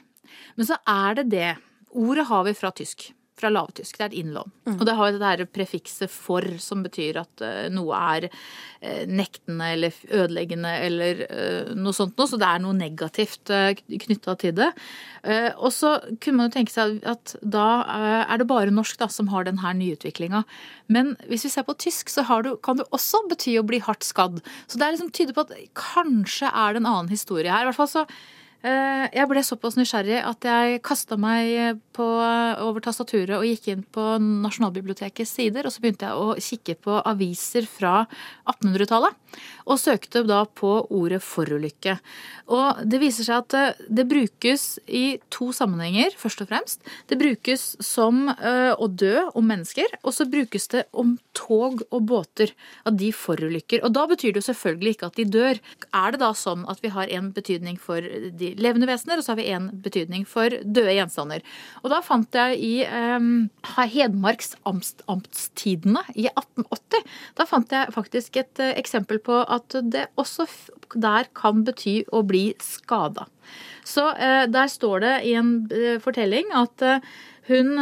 Men 0.56 0.66
så 0.66 0.78
er 0.90 1.18
det 1.20 1.26
det. 1.30 1.50
Ordet 1.94 2.24
har 2.26 2.48
vi 2.48 2.56
fra 2.56 2.72
tysk. 2.74 3.04
Fra 3.36 3.50
lavtysk. 3.52 3.98
Det 3.98 4.04
er 4.04 4.12
et 4.12 4.18
innlån. 4.22 4.52
Og 4.72 4.84
det 4.88 4.94
har 4.96 5.10
jo 5.10 5.18
det 5.18 5.22
der 5.22 5.48
prefikset 5.52 6.10
'for', 6.10 6.58
som 6.58 6.82
betyr 6.82 7.20
at 7.20 7.42
uh, 7.44 7.68
noe 7.68 7.96
er 8.16 8.28
uh, 8.30 9.04
nektende 9.06 9.68
eller 9.74 9.92
ødeleggende 10.08 10.72
eller 10.86 11.20
uh, 11.28 11.74
noe 11.76 11.92
sånt 11.92 12.16
noe. 12.16 12.28
Så 12.30 12.40
det 12.40 12.48
er 12.48 12.62
noe 12.64 12.76
negativt 12.76 13.52
knytta 14.06 14.36
til 14.40 14.54
det. 14.56 14.72
og 15.58 15.72
så 15.74 15.98
kunne 16.22 16.36
man 16.38 16.48
jo 16.48 16.54
tenke 16.54 16.72
seg 16.72 17.00
at 17.04 17.34
da 17.42 17.82
er 18.30 18.38
det 18.38 18.46
bare 18.46 18.70
norsk 18.70 18.98
da, 18.98 19.08
som 19.08 19.28
har 19.28 19.44
den 19.44 19.58
her 19.58 19.74
nyutviklinga. 19.74 20.44
Men 20.88 21.16
hvis 21.26 21.44
vi 21.44 21.50
ser 21.50 21.66
på 21.66 21.74
tysk, 21.74 22.08
så 22.08 22.22
du, 22.42 22.56
kan 22.56 22.78
det 22.78 22.86
også 22.94 23.26
bety 23.28 23.58
å 23.58 23.66
bli 23.66 23.80
hardt 23.82 24.06
skadd. 24.06 24.40
Så 24.66 24.78
det 24.78 24.86
er 24.86 24.94
liksom 24.94 25.10
tyder 25.10 25.34
på 25.34 25.46
at 25.46 25.54
kanskje 25.74 26.50
er 26.52 26.72
det 26.72 26.82
en 26.82 26.90
annen 26.92 27.10
historie 27.10 27.50
her. 27.50 27.66
I 27.66 27.70
hvert 27.70 27.80
fall 27.80 27.90
så 27.90 28.06
jeg 28.66 29.28
ble 29.30 29.42
såpass 29.46 29.76
nysgjerrig 29.78 30.18
at 30.26 30.46
jeg 30.48 30.80
kasta 30.86 31.18
meg 31.20 31.78
på, 31.94 32.06
over 32.64 32.82
tastaturet 32.82 33.36
og 33.38 33.46
gikk 33.46 33.68
inn 33.72 33.84
på 33.84 34.16
Nasjonalbibliotekets 34.22 35.36
sider. 35.38 35.68
Og 35.68 35.74
så 35.74 35.84
begynte 35.84 36.08
jeg 36.08 36.18
å 36.18 36.34
kikke 36.40 36.76
på 36.86 36.96
aviser 37.06 37.68
fra 37.70 38.00
1800-tallet. 38.50 39.14
Og 39.66 39.80
søkte 39.82 40.22
da 40.26 40.44
på 40.46 40.70
ordet 40.94 41.22
forulykke. 41.26 41.96
Og 42.54 42.82
det 42.86 43.00
viser 43.02 43.26
seg 43.26 43.42
at 43.42 43.56
eh, 43.58 43.80
det 43.98 44.06
brukes 44.06 44.66
i 44.86 45.18
to 45.34 45.50
sammenhenger, 45.56 46.14
først 46.18 46.44
og 46.44 46.50
fremst. 46.52 46.84
Det 47.10 47.18
brukes 47.18 47.64
som 47.82 48.28
eh, 48.30 48.72
å 48.72 48.86
dø 48.86 49.24
om 49.34 49.48
mennesker, 49.50 49.98
og 50.04 50.14
så 50.14 50.28
brukes 50.30 50.70
det 50.70 50.84
om 50.94 51.16
tog 51.36 51.82
og 51.90 52.06
båter. 52.06 52.52
At 52.86 52.98
de 53.00 53.10
forulykker. 53.14 53.82
Og 53.82 53.94
da 53.96 54.06
betyr 54.10 54.32
det 54.34 54.44
jo 54.44 54.48
selvfølgelig 54.52 54.96
ikke 54.96 55.10
at 55.10 55.18
de 55.18 55.26
dør. 55.34 55.62
Er 55.90 56.14
det 56.14 56.22
da 56.22 56.30
sånn 56.38 56.62
at 56.70 56.82
vi 56.84 56.92
har 56.94 57.10
en 57.18 57.32
betydning 57.34 57.80
for 57.82 58.00
de 58.06 58.52
levende 58.60 58.88
vesener, 58.90 59.18
og 59.18 59.26
så 59.26 59.34
har 59.34 59.40
vi 59.42 59.50
én 59.50 59.68
betydning 59.82 60.26
for 60.30 60.54
døde 60.62 60.94
gjenstander. 60.94 61.42
Og 61.82 61.90
da 61.90 62.00
fant 62.06 62.38
jeg 62.38 62.62
i 62.62 62.74
eh, 62.86 63.28
Hedmarks 63.96 64.54
amtstidene 64.66 66.06
i 66.14 66.28
1880 66.30 67.06
da 67.36 67.46
fant 67.48 67.72
jeg 67.72 67.92
faktisk 67.94 68.38
et 68.40 68.62
eh, 68.62 68.74
eksempel 68.78 69.20
på 69.24 69.38
at 69.42 69.55
det 69.92 70.08
også 70.20 70.46
der 70.94 71.28
kan 71.36 71.64
bety 71.66 72.00
å 72.14 72.22
bli 72.26 72.50
skada. 72.62 73.26
Så 73.86 74.08
eh, 74.18 74.44
der 74.50 74.70
står 74.70 75.02
det 75.04 75.14
i 75.28 75.34
en 75.38 75.50
eh, 75.74 75.96
fortelling 76.02 76.52
at 76.56 76.82
eh, 76.82 77.16
hun 77.46 77.76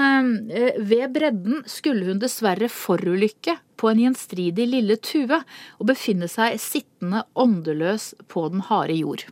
Ved 0.85 1.15
bredden 1.15 1.63
skulle 1.65 2.05
hun 2.05 2.19
dessverre 2.21 2.67
forulykke 2.69 3.55
på 3.81 3.89
en 3.89 4.03
gjenstridig 4.03 4.67
lille 4.69 4.99
tue 5.01 5.39
og 5.39 5.87
befinne 5.89 6.29
seg 6.29 6.59
sittende 6.61 7.23
åndeløs 7.33 8.11
på 8.29 8.43
den 8.53 8.61
harde 8.69 8.99
jord. 8.99 9.25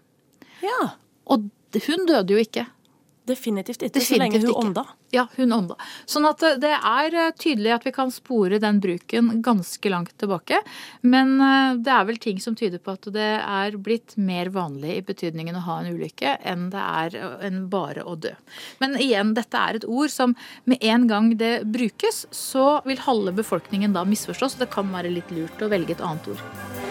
Ja. 0.64 0.94
Og 1.28 1.50
hun 1.84 2.08
døde 2.08 2.32
jo 2.32 2.40
ikke. 2.40 2.64
Definitivt 3.28 3.84
ikke, 3.84 4.00
så 4.00 4.22
lenge 4.22 4.40
hun 4.40 4.56
ånda. 4.56 4.86
Ja, 5.12 5.26
hun 5.36 5.52
ånda. 5.52 5.74
Sånn 6.08 6.24
at 6.24 6.40
eh, 6.46 6.54
det 6.56 6.72
er 6.72 7.14
eh, 7.20 7.34
tydelig 7.36 7.74
at 7.74 7.84
vi 7.84 7.92
kan 7.92 8.08
spore 8.12 8.56
den 8.62 8.78
bruken 8.80 9.26
ganske 9.44 9.90
langt 9.92 10.14
tilbake. 10.20 10.62
Men 11.04 11.34
eh, 11.36 11.74
det 11.84 11.92
er 11.92 12.06
vel 12.08 12.20
ting 12.22 12.40
som 12.40 12.56
tyder 12.56 12.80
på 12.80 12.94
at 12.96 13.10
det 13.12 13.28
er 13.44 13.76
blitt 13.76 14.16
mer 14.16 14.48
vanlig 14.54 14.94
i 14.96 15.02
betydningen 15.10 15.58
å 15.60 15.64
ha 15.66 15.78
en 15.82 15.90
ulykke 15.92 16.38
enn 16.48 16.70
det 16.72 16.84
er 17.04 17.18
enn 17.44 17.66
bare 17.72 18.06
å 18.08 18.16
dø. 18.16 18.32
Men 18.80 18.96
igjen, 18.96 19.34
dette 19.36 19.60
er 19.60 19.82
et 19.82 19.84
ord 19.84 20.12
som 20.14 20.32
med 20.64 20.80
en 20.80 21.04
gang 21.10 21.34
det 21.36 21.58
brukes, 21.68 22.24
så 22.32 22.80
vil 22.88 23.04
halve 23.04 23.36
befolkningen 23.36 23.92
da 23.92 24.06
misforstås. 24.08 24.56
Det 24.62 24.72
kan 24.72 24.88
være 24.96 25.12
litt 25.12 25.36
lurt 25.36 25.60
å 25.60 25.68
velge 25.72 25.98
et 25.98 26.06
annet 26.08 26.32
ord. 26.32 26.81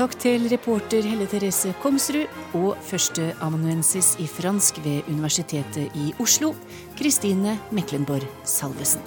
Takk 0.00 0.14
til 0.16 0.46
reporter 0.48 1.04
Helle 1.04 1.26
Therese 1.28 1.74
Komsrud 1.82 2.54
og 2.56 2.78
førsteamanuensis 2.88 4.14
i 4.16 4.24
fransk 4.24 4.80
ved 4.80 5.04
Universitetet 5.12 5.92
i 5.92 6.14
Oslo, 6.24 6.54
Kristine 6.96 7.58
Meklenborg 7.68 8.24
Salvesen. 8.48 9.04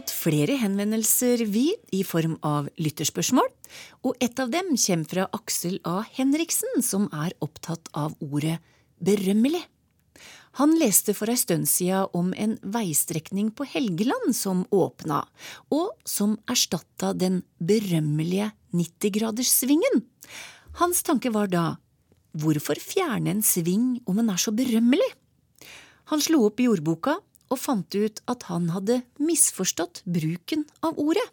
Fått 0.00 0.12
flere 0.16 0.54
henvendelser, 0.56 1.44
vi, 1.44 1.74
i 1.92 2.00
form 2.06 2.38
av 2.46 2.70
lytterspørsmål, 2.80 3.48
og 4.06 4.16
et 4.24 4.38
av 4.40 4.48
dem 4.48 4.72
kommer 4.72 5.10
fra 5.10 5.26
Aksel 5.36 5.76
A. 5.84 6.00
Henriksen, 6.16 6.80
som 6.80 7.10
er 7.12 7.34
opptatt 7.44 7.90
av 7.92 8.14
ordet 8.24 8.56
berømmelig. 8.96 9.60
Han 10.56 10.72
leste 10.80 11.12
for 11.14 11.30
ei 11.30 11.36
stund 11.38 11.68
sia 11.68 12.06
om 12.16 12.32
en 12.32 12.56
veistrekning 12.62 13.52
på 13.52 13.66
Helgeland 13.68 14.32
som 14.34 14.64
åpna, 14.72 15.20
og 15.68 15.92
som 16.08 16.38
erstatta 16.48 17.12
den 17.12 17.42
berømmelige 17.60 18.50
90-graderssvingen. 18.72 20.04
Hans 20.80 21.04
tanke 21.04 21.30
var 21.34 21.52
da 21.52 21.66
hvorfor 22.40 22.80
fjerne 22.80 23.36
en 23.36 23.44
sving 23.44 23.98
om 24.08 24.22
en 24.22 24.32
er 24.32 24.40
så 24.40 24.54
berømmelig? 24.54 25.12
Han 26.10 26.24
slo 26.24 26.46
opp 26.48 26.62
i 26.62 26.70
ordboka 26.72 27.20
og 27.50 27.58
fant 27.58 27.94
ut 27.98 28.22
at 28.30 28.46
han 28.48 28.70
hadde 28.74 29.00
misforstått 29.18 30.02
bruken 30.06 30.64
av 30.86 30.98
ordet. 31.02 31.26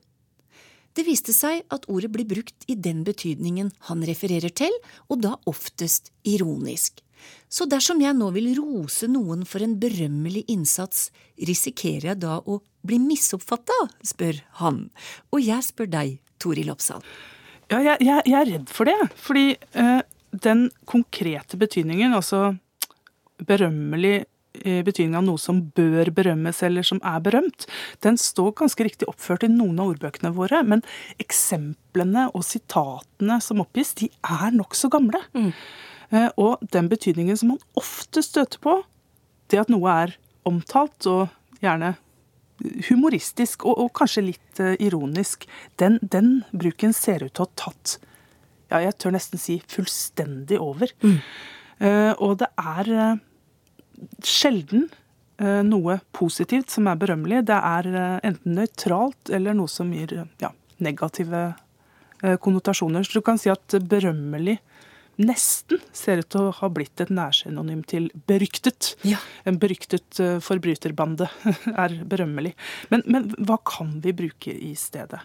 Det 0.97 1.05
viste 1.05 1.33
seg 1.35 1.61
at 1.73 1.85
ordet 1.93 2.09
blir 2.09 2.25
brukt 2.25 2.65
i 2.65 2.73
den 2.73 3.03
betydningen 3.05 3.69
han 3.89 4.05
refererer 4.07 4.49
til, 4.49 4.73
og 5.13 5.21
da 5.21 5.35
oftest 5.45 6.09
ironisk. 6.25 7.03
Så 7.49 7.67
dersom 7.69 8.01
jeg 8.01 8.17
nå 8.17 8.31
vil 8.33 8.49
rose 8.57 9.07
noen 9.09 9.43
for 9.45 9.61
en 9.61 9.75
berømmelig 9.79 10.45
innsats, 10.51 11.09
risikerer 11.37 12.11
jeg 12.11 12.21
da 12.23 12.39
å 12.41 12.59
bli 12.87 12.99
misoppfatta, 13.03 13.77
spør 14.05 14.41
han. 14.61 14.87
Og 15.29 15.43
jeg 15.43 15.69
spør 15.69 15.91
deg, 15.93 16.17
Toril 16.41 16.71
Oppsal. 16.73 17.05
Ja, 17.69 17.81
jeg, 17.81 17.99
jeg, 18.01 18.23
jeg, 18.25 18.37
er 18.39 18.51
redd 18.55 18.71
for 18.71 18.89
det. 18.89 18.97
Fordi 19.19 19.45
øh, 19.53 20.01
den 20.47 20.67
konkrete 20.89 21.59
betydningen, 21.59 22.15
altså 22.15 22.55
berømmelig 23.45 24.25
betydningen 24.63 25.19
av 25.21 25.25
noe 25.27 25.41
som 25.41 25.59
bør 25.77 26.11
berømmes 26.15 26.61
eller 26.65 26.85
som 26.87 27.01
er 27.05 27.19
berømt, 27.23 27.67
den 28.05 28.19
står 28.21 28.55
ganske 28.61 28.87
riktig 28.87 29.09
oppført 29.09 29.45
i 29.47 29.51
noen 29.51 29.79
av 29.83 29.93
ordbøkene 29.93 30.33
våre. 30.35 30.63
Men 30.67 30.83
eksemplene 31.21 32.27
og 32.33 32.45
sitatene 32.47 33.39
som 33.43 33.61
oppgis, 33.63 33.93
de 33.99 34.09
er 34.23 34.55
nokså 34.55 34.91
gamle. 34.93 35.21
Mm. 35.37 35.51
Eh, 36.09 36.29
og 36.39 36.63
den 36.73 36.89
betydningen 36.91 37.37
som 37.39 37.53
man 37.53 37.63
ofte 37.79 38.23
støter 38.23 38.61
på, 38.63 38.79
det 39.51 39.61
at 39.63 39.71
noe 39.71 39.93
er 40.05 40.17
omtalt 40.47 41.07
og 41.09 41.27
gjerne 41.63 41.95
humoristisk 42.87 43.67
og, 43.67 43.77
og 43.83 43.91
kanskje 43.97 44.23
litt 44.31 44.61
uh, 44.63 44.73
ironisk, 44.81 45.45
den, 45.77 45.99
den, 46.01 46.41
bruken 46.49 46.95
ser 46.95 47.21
ut 47.21 47.35
til 47.37 47.45
å 47.45 47.47
ha 47.47 47.59
tatt 47.67 47.97
ja, 48.71 48.81
jeg 48.81 48.95
tør 48.99 49.13
nesten 49.15 49.39
si 49.39 49.59
fullstendig 49.69 50.57
over. 50.59 50.91
Mm. 51.05 51.19
Uh, 51.79 52.13
og 52.25 52.39
det 52.41 52.49
er 52.57 52.89
sjelden 54.23 54.87
eh, 55.41 55.61
noe 55.65 55.99
positivt 56.15 56.73
som 56.73 56.89
er 56.89 56.99
berømmelig. 56.99 57.43
Det 57.49 57.57
er 57.57 57.89
eh, 57.91 58.17
enten 58.29 58.57
nøytralt 58.57 59.31
eller 59.33 59.57
noe 59.57 59.71
som 59.71 59.91
gir 59.93 60.13
ja, 60.41 60.51
negative 60.83 61.43
eh, 62.23 62.37
konnotasjoner. 62.43 63.05
Så 63.05 63.19
du 63.19 63.25
kan 63.25 63.41
si 63.41 63.51
at 63.53 63.77
berømmelig 63.89 64.59
nesten 65.17 65.81
ser 65.97 66.21
ut 66.21 66.29
til 66.29 66.45
å 66.45 66.55
ha 66.59 66.69
blitt 66.69 67.01
et 67.01 67.09
nærsynonym 67.13 67.81
til 67.89 68.11
beryktet. 68.29 68.93
Ja. 69.07 69.17
En 69.49 69.57
beryktet 69.57 70.19
forbryterbande 70.45 71.29
er 71.85 71.97
berømmelig. 72.05 72.53
Men, 72.93 73.05
men, 73.09 73.31
hva 73.41 73.57
kan 73.65 73.95
vi 74.03 74.13
bruke 74.13 74.53
i 74.53 74.75
stedet? 74.77 75.23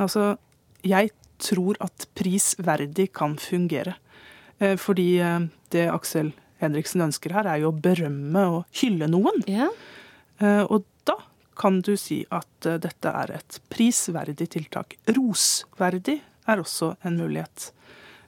Altså, 0.00 0.38
jeg 0.86 1.12
tror 1.44 1.76
at 1.84 2.08
prisverdig 2.18 3.10
kan 3.14 3.36
fungere. 3.38 3.98
Fordi 4.58 5.20
det 5.70 5.84
Aksel 5.92 6.32
Henriksen 6.62 7.04
ønsker 7.06 7.34
her, 7.36 7.48
er 7.48 7.62
jo 7.62 7.72
å 7.72 7.80
berømme 7.86 8.44
og 8.56 8.80
hylle 8.80 9.08
noen. 9.10 9.42
Ja. 9.50 9.68
Eh, 10.42 10.64
og 10.66 10.86
da 11.08 11.16
kan 11.58 11.80
du 11.84 11.94
si 11.98 12.22
at 12.34 12.66
eh, 12.66 12.80
dette 12.82 13.12
er 13.22 13.34
et 13.38 13.60
prisverdig 13.70 14.50
tiltak. 14.54 14.98
Rosverdig 15.10 16.18
er 16.48 16.62
også 16.62 16.94
en 17.06 17.18
mulighet. 17.20 17.70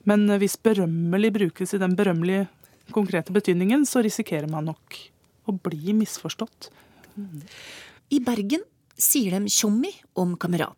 Men 0.09 0.27
eh, 0.29 0.41
hvis 0.43 0.59
berømmelig 0.63 1.33
brukes 1.39 1.75
i 1.75 1.83
den 1.83 1.97
berømmelige 1.99 2.49
konkrete 2.95 3.35
betydningen, 3.35 3.87
så 3.87 4.03
risikerer 4.05 4.51
man 4.51 4.71
nok 4.71 4.99
å 5.51 5.55
bli 5.55 5.95
misforstått. 5.99 6.71
Mm. 7.17 7.43
I 8.15 8.23
Bergen 8.27 8.65
sier 9.01 9.37
de 9.39 9.51
tjommi 9.51 9.93
om 10.19 10.35
kamerat. 10.39 10.77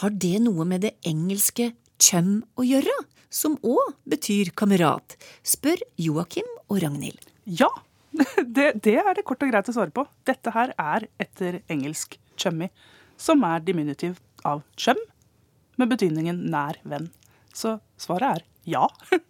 Har 0.00 0.14
det 0.14 0.38
noe 0.42 0.64
med 0.68 0.86
det 0.86 0.94
engelske 1.06 1.72
chum 2.00 2.40
å 2.56 2.64
gjøre? 2.66 2.94
Som 3.32 3.56
òg 3.64 3.94
betyr 4.08 4.52
kamerat, 4.58 5.16
spør 5.46 5.80
Joakim 6.00 6.48
og 6.68 6.82
Ragnhild. 6.84 7.24
Ja, 7.48 7.70
det, 8.56 8.68
det, 8.84 8.98
er 9.00 9.14
det 9.16 9.24
kort 9.28 9.42
og 9.44 9.52
greit 9.52 9.70
å 9.70 9.74
svare 9.74 9.94
på. 9.94 10.04
Dette 10.28 10.52
her 10.54 10.74
er 10.76 11.08
etter 11.22 11.62
engelsk 11.72 12.18
chummy, 12.36 12.68
som 13.16 13.42
er 13.48 13.64
diminutiv 13.64 14.20
av 14.48 14.62
chum, 14.76 15.00
med 15.80 15.88
betydningen 15.94 16.44
nær 16.52 16.78
venn. 16.84 17.08
Så 17.56 17.78
svaret 18.00 18.28
er 18.36 18.48
ja. 18.68 18.86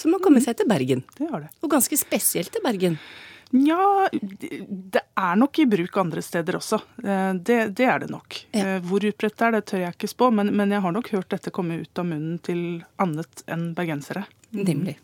Så 0.00 0.10
man 0.10 0.22
kommer 0.24 0.42
seg 0.42 0.56
til 0.58 0.68
Bergen. 0.70 1.04
Det 1.16 1.28
har 1.30 1.44
det. 1.44 1.50
Og 1.62 1.70
ganske 1.72 1.96
spesielt 2.00 2.50
til 2.54 2.64
Bergen. 2.64 2.96
Nja, 3.50 4.08
det 4.12 5.02
er 5.18 5.38
nok 5.38 5.58
i 5.58 5.66
bruk 5.66 5.96
andre 5.98 6.22
steder 6.22 6.58
også. 6.60 6.78
Eh, 7.02 7.32
det, 7.34 7.58
det 7.78 7.86
er 7.90 8.04
det 8.04 8.10
nok. 8.12 8.36
Ja. 8.54 8.76
Eh, 8.76 8.82
hvor 8.86 9.02
utbredt 9.02 9.38
det 9.40 9.46
er, 9.46 9.56
det 9.56 9.62
tør 9.66 9.84
jeg 9.84 9.96
ikke 9.96 10.10
spå, 10.12 10.30
men, 10.34 10.52
men, 10.54 10.70
jeg 10.70 10.84
har 10.84 10.94
nok 10.94 11.10
hørt 11.10 11.32
dette 11.34 11.52
komme 11.54 11.80
ut 11.82 11.98
av 11.98 12.06
munnen 12.06 12.38
til 12.46 12.62
annet 13.02 13.42
enn 13.50 13.72
bergensere. 13.74 14.26
Nemlig. 14.54 14.96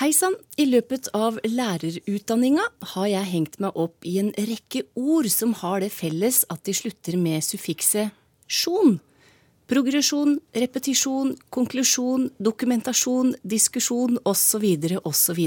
Hei 0.00 0.08
sann, 0.16 0.34
i 0.58 0.64
løpet 0.66 1.10
av 1.14 1.36
lærerutdanninga 1.46 2.64
har 2.94 3.08
jeg 3.12 3.30
hengt 3.30 3.58
meg 3.62 3.76
opp 3.78 4.06
i 4.08 4.16
en 4.22 4.32
rekke 4.34 4.86
ord 4.98 5.28
som 5.30 5.52
har 5.60 5.82
det 5.84 5.92
felles 5.94 6.42
at 6.50 6.64
de 6.66 6.74
slutter 6.74 7.18
med 7.20 7.44
suffikset 7.44 8.10
sjon. 8.50 8.96
Progresjon, 9.70 10.34
repetisjon, 10.58 11.36
konklusjon, 11.54 12.26
dokumentasjon, 12.42 13.34
diskusjon 13.46 14.18
osv. 14.28 14.66
osv. 15.06 15.40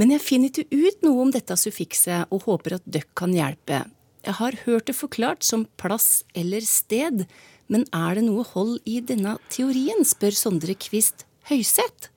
Men 0.00 0.14
jeg 0.14 0.24
finner 0.24 0.48
ikke 0.48 0.66
ut 0.72 1.04
noe 1.06 1.26
om 1.26 1.30
dette 1.34 1.56
suffikset 1.60 2.32
og 2.34 2.48
håper 2.48 2.78
at 2.78 2.88
døkk 2.88 3.12
kan 3.20 3.36
hjelpe. 3.36 3.84
Jeg 4.24 4.38
har 4.40 4.58
hørt 4.64 4.88
det 4.88 4.96
forklart 4.96 5.44
som 5.46 5.68
plass 5.80 6.24
eller 6.34 6.64
sted, 6.66 7.26
men 7.68 7.84
er 7.94 8.18
det 8.18 8.24
noe 8.26 8.46
hold 8.54 8.78
i 8.88 8.98
denne 9.04 9.36
teorien, 9.52 10.02
spør 10.08 10.34
Sondre 10.34 10.74
Kvist 10.74 11.26
Høyseth. 11.52 12.10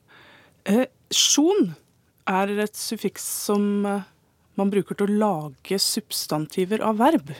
Eh, 0.65 0.87
sjon 1.11 1.73
er 2.29 2.55
et 2.63 2.77
suffiks 2.79 3.23
som 3.45 3.85
eh, 3.85 4.07
man 4.59 4.71
bruker 4.73 4.97
til 4.97 5.11
å 5.11 5.19
lage 5.25 5.79
substantiver 5.81 6.83
av 6.85 6.99
verb. 7.01 7.31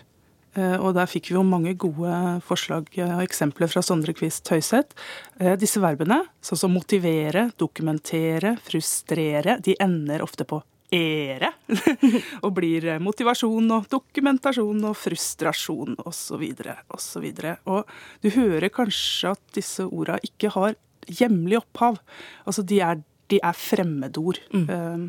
Eh, 0.54 0.76
og 0.78 0.96
der 0.98 1.08
fikk 1.08 1.30
vi 1.32 1.38
jo 1.38 1.46
mange 1.48 1.74
gode 1.80 2.16
forslag 2.44 2.90
og 3.06 3.22
eksempler 3.24 3.72
fra 3.72 3.84
Sondre 3.86 4.16
Kvist 4.18 4.50
Høyseth. 4.52 4.98
Eh, 5.40 5.56
disse 5.60 5.82
verbene, 5.84 6.22
sånn 6.44 6.60
som 6.66 6.76
motivere, 6.76 7.50
dokumentere, 7.60 8.58
frustrere, 8.66 9.60
de 9.64 9.78
ender 9.80 10.24
ofte 10.26 10.48
på 10.48 10.60
ere. 10.92 11.54
og 12.44 12.52
blir 12.58 12.90
motivasjon 13.04 13.78
og 13.78 13.88
dokumentasjon 13.92 14.90
og 14.90 14.98
frustrasjon 15.00 15.96
osv. 16.04 16.44
osv. 16.92 17.30
Og 17.72 17.96
du 18.24 18.30
hører 18.36 18.74
kanskje 18.74 19.32
at 19.32 19.56
disse 19.56 19.88
orda 19.88 20.20
ikke 20.28 20.52
har 20.58 20.76
hjemlig 21.08 21.62
opphav. 21.62 22.02
Altså 22.46 22.66
de 22.68 22.82
er, 22.84 23.02
de 23.32 23.40
er 23.40 23.58
fremmedord. 23.58 24.42
Mm. 24.52 24.68
Um, 24.68 25.08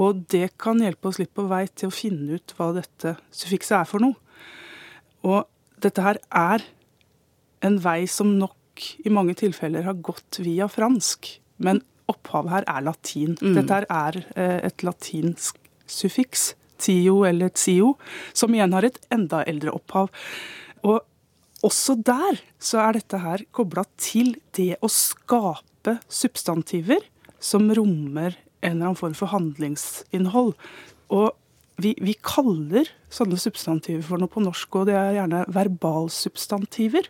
og 0.00 0.22
det 0.30 0.52
kan 0.62 0.78
hjelpe 0.80 1.10
oss 1.10 1.18
litt 1.18 1.34
på 1.34 1.48
vei 1.50 1.64
til 1.74 1.90
å 1.90 1.94
finne 1.94 2.38
ut 2.38 2.54
hva 2.56 2.70
dette 2.76 3.16
suffikset 3.34 3.80
er 3.82 3.88
for 3.90 4.02
noe. 4.06 4.29
Og 5.26 5.44
dette 5.82 6.04
her 6.04 6.20
er 6.30 6.64
en 7.66 7.76
vei 7.82 8.04
som 8.08 8.32
nok 8.38 8.56
i 9.04 9.12
mange 9.12 9.36
tilfeller 9.36 9.84
har 9.84 10.00
gått 10.04 10.40
via 10.40 10.68
fransk. 10.70 11.28
Men 11.60 11.82
opphavet 12.10 12.54
her 12.54 12.68
er 12.70 12.86
latin. 12.86 13.36
Mm. 13.40 13.54
Dette 13.58 13.76
her 13.76 13.86
er 13.90 14.20
eh, 14.34 14.58
et 14.70 14.84
latinsk 14.86 15.60
suffiks, 15.90 16.54
tio 16.80 17.20
eller 17.28 17.52
tio, 17.52 17.94
som 18.32 18.54
igjen 18.54 18.72
har 18.76 18.86
et 18.88 18.98
enda 19.12 19.42
eldre 19.50 19.74
opphav. 19.76 20.08
Og 20.86 21.00
også 21.66 21.98
der 22.06 22.40
så 22.62 22.80
er 22.86 22.96
dette 22.96 23.20
her 23.20 23.44
kobla 23.52 23.84
til 24.00 24.32
det 24.56 24.78
å 24.80 24.88
skape 24.88 25.98
substantiver 26.08 27.04
som 27.40 27.68
rommer 27.76 28.38
en 28.60 28.76
eller 28.76 28.90
annen 28.90 28.98
form 28.98 29.16
for 29.16 29.32
handlingsinnhold. 29.32 30.54
Og 31.12 31.28
vi, 31.82 31.94
vi, 32.00 32.14
kaller 32.24 32.88
sånne 33.12 33.38
substantiver 33.40 34.04
for 34.06 34.20
noe 34.20 34.30
på 34.30 34.42
norsk, 34.44 34.80
og 34.80 34.88
det 34.90 34.96
er 34.98 35.16
gjerne 35.18 35.44
verbalsubstantiver. 35.52 37.08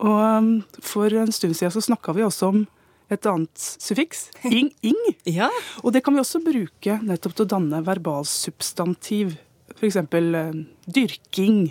Og 0.00 0.20
um, 0.40 0.52
For 0.84 1.12
en 1.12 1.32
stund 1.34 1.56
siden 1.58 1.74
så 1.74 1.82
snakka 1.84 2.14
vi 2.16 2.24
også 2.24 2.52
om 2.54 2.62
et 3.10 3.26
annet 3.26 3.58
suffiks, 3.58 4.28
ing. 4.46 4.70
ing. 4.86 4.98
ja. 5.26 5.50
Og 5.82 5.94
det 5.94 6.04
kan 6.06 6.14
vi 6.14 6.22
også 6.22 6.42
bruke 6.44 7.00
nettopp 7.02 7.36
til 7.36 7.48
å 7.48 7.52
danne 7.56 7.82
verbalsubstantiv. 7.86 9.36
F.eks. 9.76 10.00
Uh, 10.00 10.64
dyrking 10.86 11.70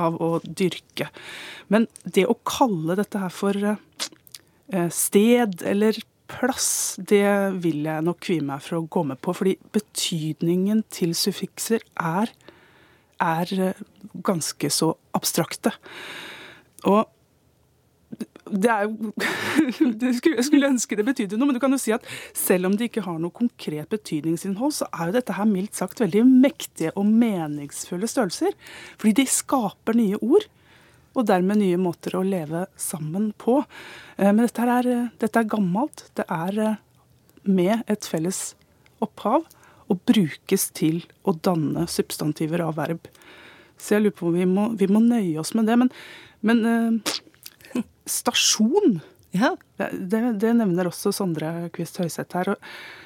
av 0.00 0.18
å 0.22 0.38
dyrke. 0.44 1.08
Men 1.70 1.86
det 2.04 2.26
å 2.28 2.38
kalle 2.46 2.96
dette 2.98 3.20
her 3.22 3.32
for 3.32 3.58
uh, 3.74 4.88
sted 4.92 5.62
eller 5.66 5.98
plass, 6.34 6.68
det 6.98 7.24
vil 7.64 7.86
jeg 7.86 8.04
nok 8.06 8.20
kvie 8.24 8.44
meg 8.44 8.62
for 8.64 8.80
å 8.80 8.86
gå 8.90 9.04
med 9.10 9.20
på. 9.24 9.34
Fordi 9.36 9.56
betydningen 9.74 10.84
til 10.92 11.14
suffikser 11.18 11.84
er, 12.00 12.32
er 13.22 13.54
eh, 13.70 13.82
ganske 14.26 14.70
så 14.72 14.92
abstrakte. 15.16 15.74
Og 16.90 17.04
det 18.44 18.70
er 18.70 18.84
jo 18.84 19.12
Jeg 20.04 20.44
skulle 20.46 20.68
ønske 20.68 20.96
det 20.98 21.06
betydde 21.06 21.38
noe, 21.38 21.48
men 21.48 21.56
du 21.56 21.62
kan 21.62 21.72
jo 21.72 21.80
si 21.80 21.94
at 21.94 22.04
selv 22.36 22.68
om 22.68 22.76
det 22.76 22.90
ikke 22.90 23.04
har 23.06 23.16
noe 23.22 23.34
konkret 23.34 23.88
betydningsinnhold, 23.92 24.74
så 24.76 24.88
er 24.92 25.08
jo 25.08 25.16
dette 25.16 25.36
her 25.38 25.48
mildt 25.48 25.78
sagt 25.78 26.02
veldig 26.02 26.26
mektige 26.28 26.92
og 26.98 27.08
meningsfulle 27.08 28.08
størrelser. 28.10 28.52
Fordi 29.00 29.16
de 29.22 29.26
skaper 29.30 29.98
nye 29.98 30.20
ord 30.20 30.46
og 31.14 31.26
dermed 31.28 31.60
nye 31.60 31.78
måter 31.80 32.16
å 32.18 32.24
leve 32.26 32.64
sammen 32.80 33.30
på. 33.38 33.60
Eh, 34.16 34.30
men 34.30 34.44
dette 34.44 34.66
er, 34.76 34.88
eh, 34.90 35.10
dette 35.22 35.40
er 35.40 35.50
gammelt. 35.50 36.08
Det 36.14 36.26
er 36.28 36.58
eh, 36.58 36.80
med 37.44 37.84
et 37.90 38.08
felles 38.08 38.54
opphav 39.04 39.46
og 39.92 40.00
brukes 40.08 40.70
til 40.74 41.02
å 41.24 41.36
danne 41.36 41.86
substantiver 41.90 42.64
av 42.64 42.78
verb. 42.80 43.06
Så 43.78 43.96
jeg 43.96 44.04
lurer 44.04 44.18
på 44.18 44.28
om 44.30 44.38
vi 44.38 44.46
må, 44.48 44.68
vi 44.78 44.88
må 44.88 45.02
nøye 45.04 45.38
oss 45.42 45.52
med 45.54 45.68
det. 45.68 45.76
Men, 45.76 45.90
men 46.40 47.02
stasjon, 48.08 49.00
ja. 49.36 49.52
det, 49.76 50.22
det, 50.40 50.52
nevner 50.56 50.88
også 50.88 51.12
Sondre 51.12 51.68
Kvist 51.74 51.98
Høiseth 52.00 52.38
her. 52.38 52.54
og 52.54 53.03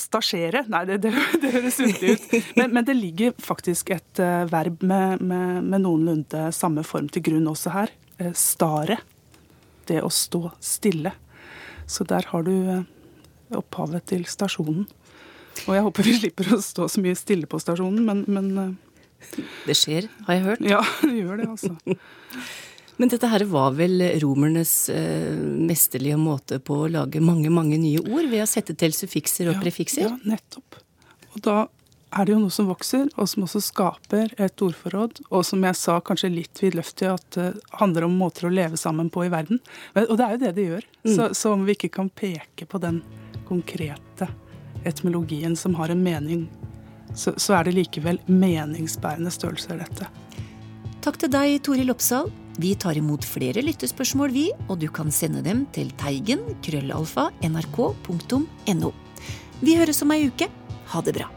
stasjere? 0.00 0.64
Nei, 0.70 0.84
det, 0.88 0.98
det, 1.04 1.12
det 1.42 1.52
høres 1.54 1.80
underlig 1.80 2.16
ut. 2.16 2.28
Men, 2.58 2.72
men, 2.74 2.84
det 2.86 2.96
ligger 2.98 3.34
faktisk 3.42 3.90
et 3.94 4.22
uh, 4.22 4.44
verb 4.50 4.82
med, 4.82 5.20
med, 5.22 5.64
med, 5.64 5.84
noenlunde 5.84 6.50
samme 6.56 6.84
form 6.86 7.08
til 7.12 7.24
grunn 7.30 7.48
også 7.50 7.74
her. 7.74 7.92
Uh, 8.20 8.32
stare. 8.36 9.00
Det 9.88 10.02
å 10.02 10.10
stå 10.12 10.50
stille. 10.62 11.14
Så 11.90 12.06
der 12.06 12.26
har 12.30 12.46
du 12.46 12.54
uh, 12.54 12.82
opphavet 13.58 14.06
til 14.12 14.26
stasjonen. 14.30 14.88
Og 15.66 15.74
jeg 15.74 15.84
håper 15.84 16.06
vi 16.06 16.16
slipper 16.20 16.54
å 16.54 16.60
stå 16.62 16.86
så 16.88 17.02
mye 17.02 17.18
stille 17.18 17.48
på 17.50 17.58
stasjonen, 17.60 18.04
men, 18.06 18.24
men 18.30 18.76
Det 19.66 19.74
skjer, 19.76 20.06
har 20.26 20.38
jeg 20.38 20.46
hørt. 20.46 20.62
Ja, 20.64 20.80
det 21.06 21.16
gjør 21.18 21.42
det, 21.42 21.48
altså. 21.50 21.74
Men 23.00 23.08
dette 23.08 23.28
her 23.32 23.46
var 23.48 23.72
vel 23.78 24.02
romernes 24.20 24.74
eh, 24.92 25.32
mesterlige 25.40 26.18
måte 26.20 26.58
på 26.60 26.82
å 26.82 26.88
lage 26.92 27.22
mange, 27.24 27.48
mange 27.48 27.78
nye 27.80 28.02
ord 28.02 28.28
ved 28.28 28.44
å 28.44 28.48
sette 28.50 28.76
til 28.76 28.92
suffikser 28.92 29.48
og 29.48 29.56
ja, 29.56 29.62
prefikser? 29.62 30.04
Ja, 30.04 30.18
nettopp. 30.28 30.76
Og 31.32 31.38
da 31.46 31.54
er 32.10 32.26
det 32.26 32.34
jo 32.34 32.42
noe 32.42 32.52
som 32.52 32.68
vokser, 32.68 33.08
og 33.16 33.28
som 33.30 33.46
også 33.46 33.62
skaper 33.62 34.34
et 34.42 34.64
ordforråd. 34.66 35.22
Og 35.30 35.46
som 35.46 35.64
jeg 35.64 35.78
sa, 35.78 35.96
kanskje 36.04 36.32
litt 36.34 36.60
vidløftig, 36.60 37.08
at 37.08 37.26
det 37.38 37.48
handler 37.80 38.04
om 38.04 38.20
måter 38.20 38.48
å 38.48 38.52
leve 38.52 38.76
sammen 38.80 39.08
på 39.14 39.24
i 39.24 39.32
verden. 39.32 39.62
Og 39.94 40.16
det 40.18 40.26
er 40.26 40.34
jo 40.34 40.42
det 40.44 40.54
det 40.58 40.66
gjør. 40.68 40.88
Mm. 41.06 41.12
Så, 41.14 41.28
så 41.38 41.54
om 41.54 41.64
vi 41.64 41.78
ikke 41.78 41.92
kan 42.00 42.10
peke 42.12 42.66
på 42.68 42.82
den 42.82 43.00
konkrete 43.48 44.28
etymologien 44.84 45.56
som 45.56 45.76
har 45.78 45.92
en 45.94 46.02
mening, 46.02 46.48
så, 47.14 47.32
så 47.40 47.56
er 47.58 47.68
det 47.68 47.78
likevel 47.78 48.20
meningsbærende 48.26 49.32
størrelser, 49.34 49.80
dette. 49.80 50.10
Takk 51.00 51.16
til 51.16 51.30
deg, 51.32 51.54
Toril 51.64 51.88
Oppsal. 51.94 52.26
Vi 52.60 52.74
tar 52.76 52.98
imot 53.00 53.24
flere 53.24 53.62
lyttespørsmål, 53.64 54.34
vi, 54.34 54.46
og 54.68 54.82
du 54.82 54.88
kan 54.92 55.08
sende 55.08 55.40
dem 55.40 55.62
til 55.72 55.88
teigen 55.96 56.42
krøllalfa 56.60 57.30
nrk.no. 57.48 58.92
Vi 59.64 59.78
høres 59.80 60.04
om 60.04 60.12
ei 60.12 60.26
uke. 60.28 60.50
Ha 60.92 61.00
det 61.06 61.16
bra. 61.16 61.30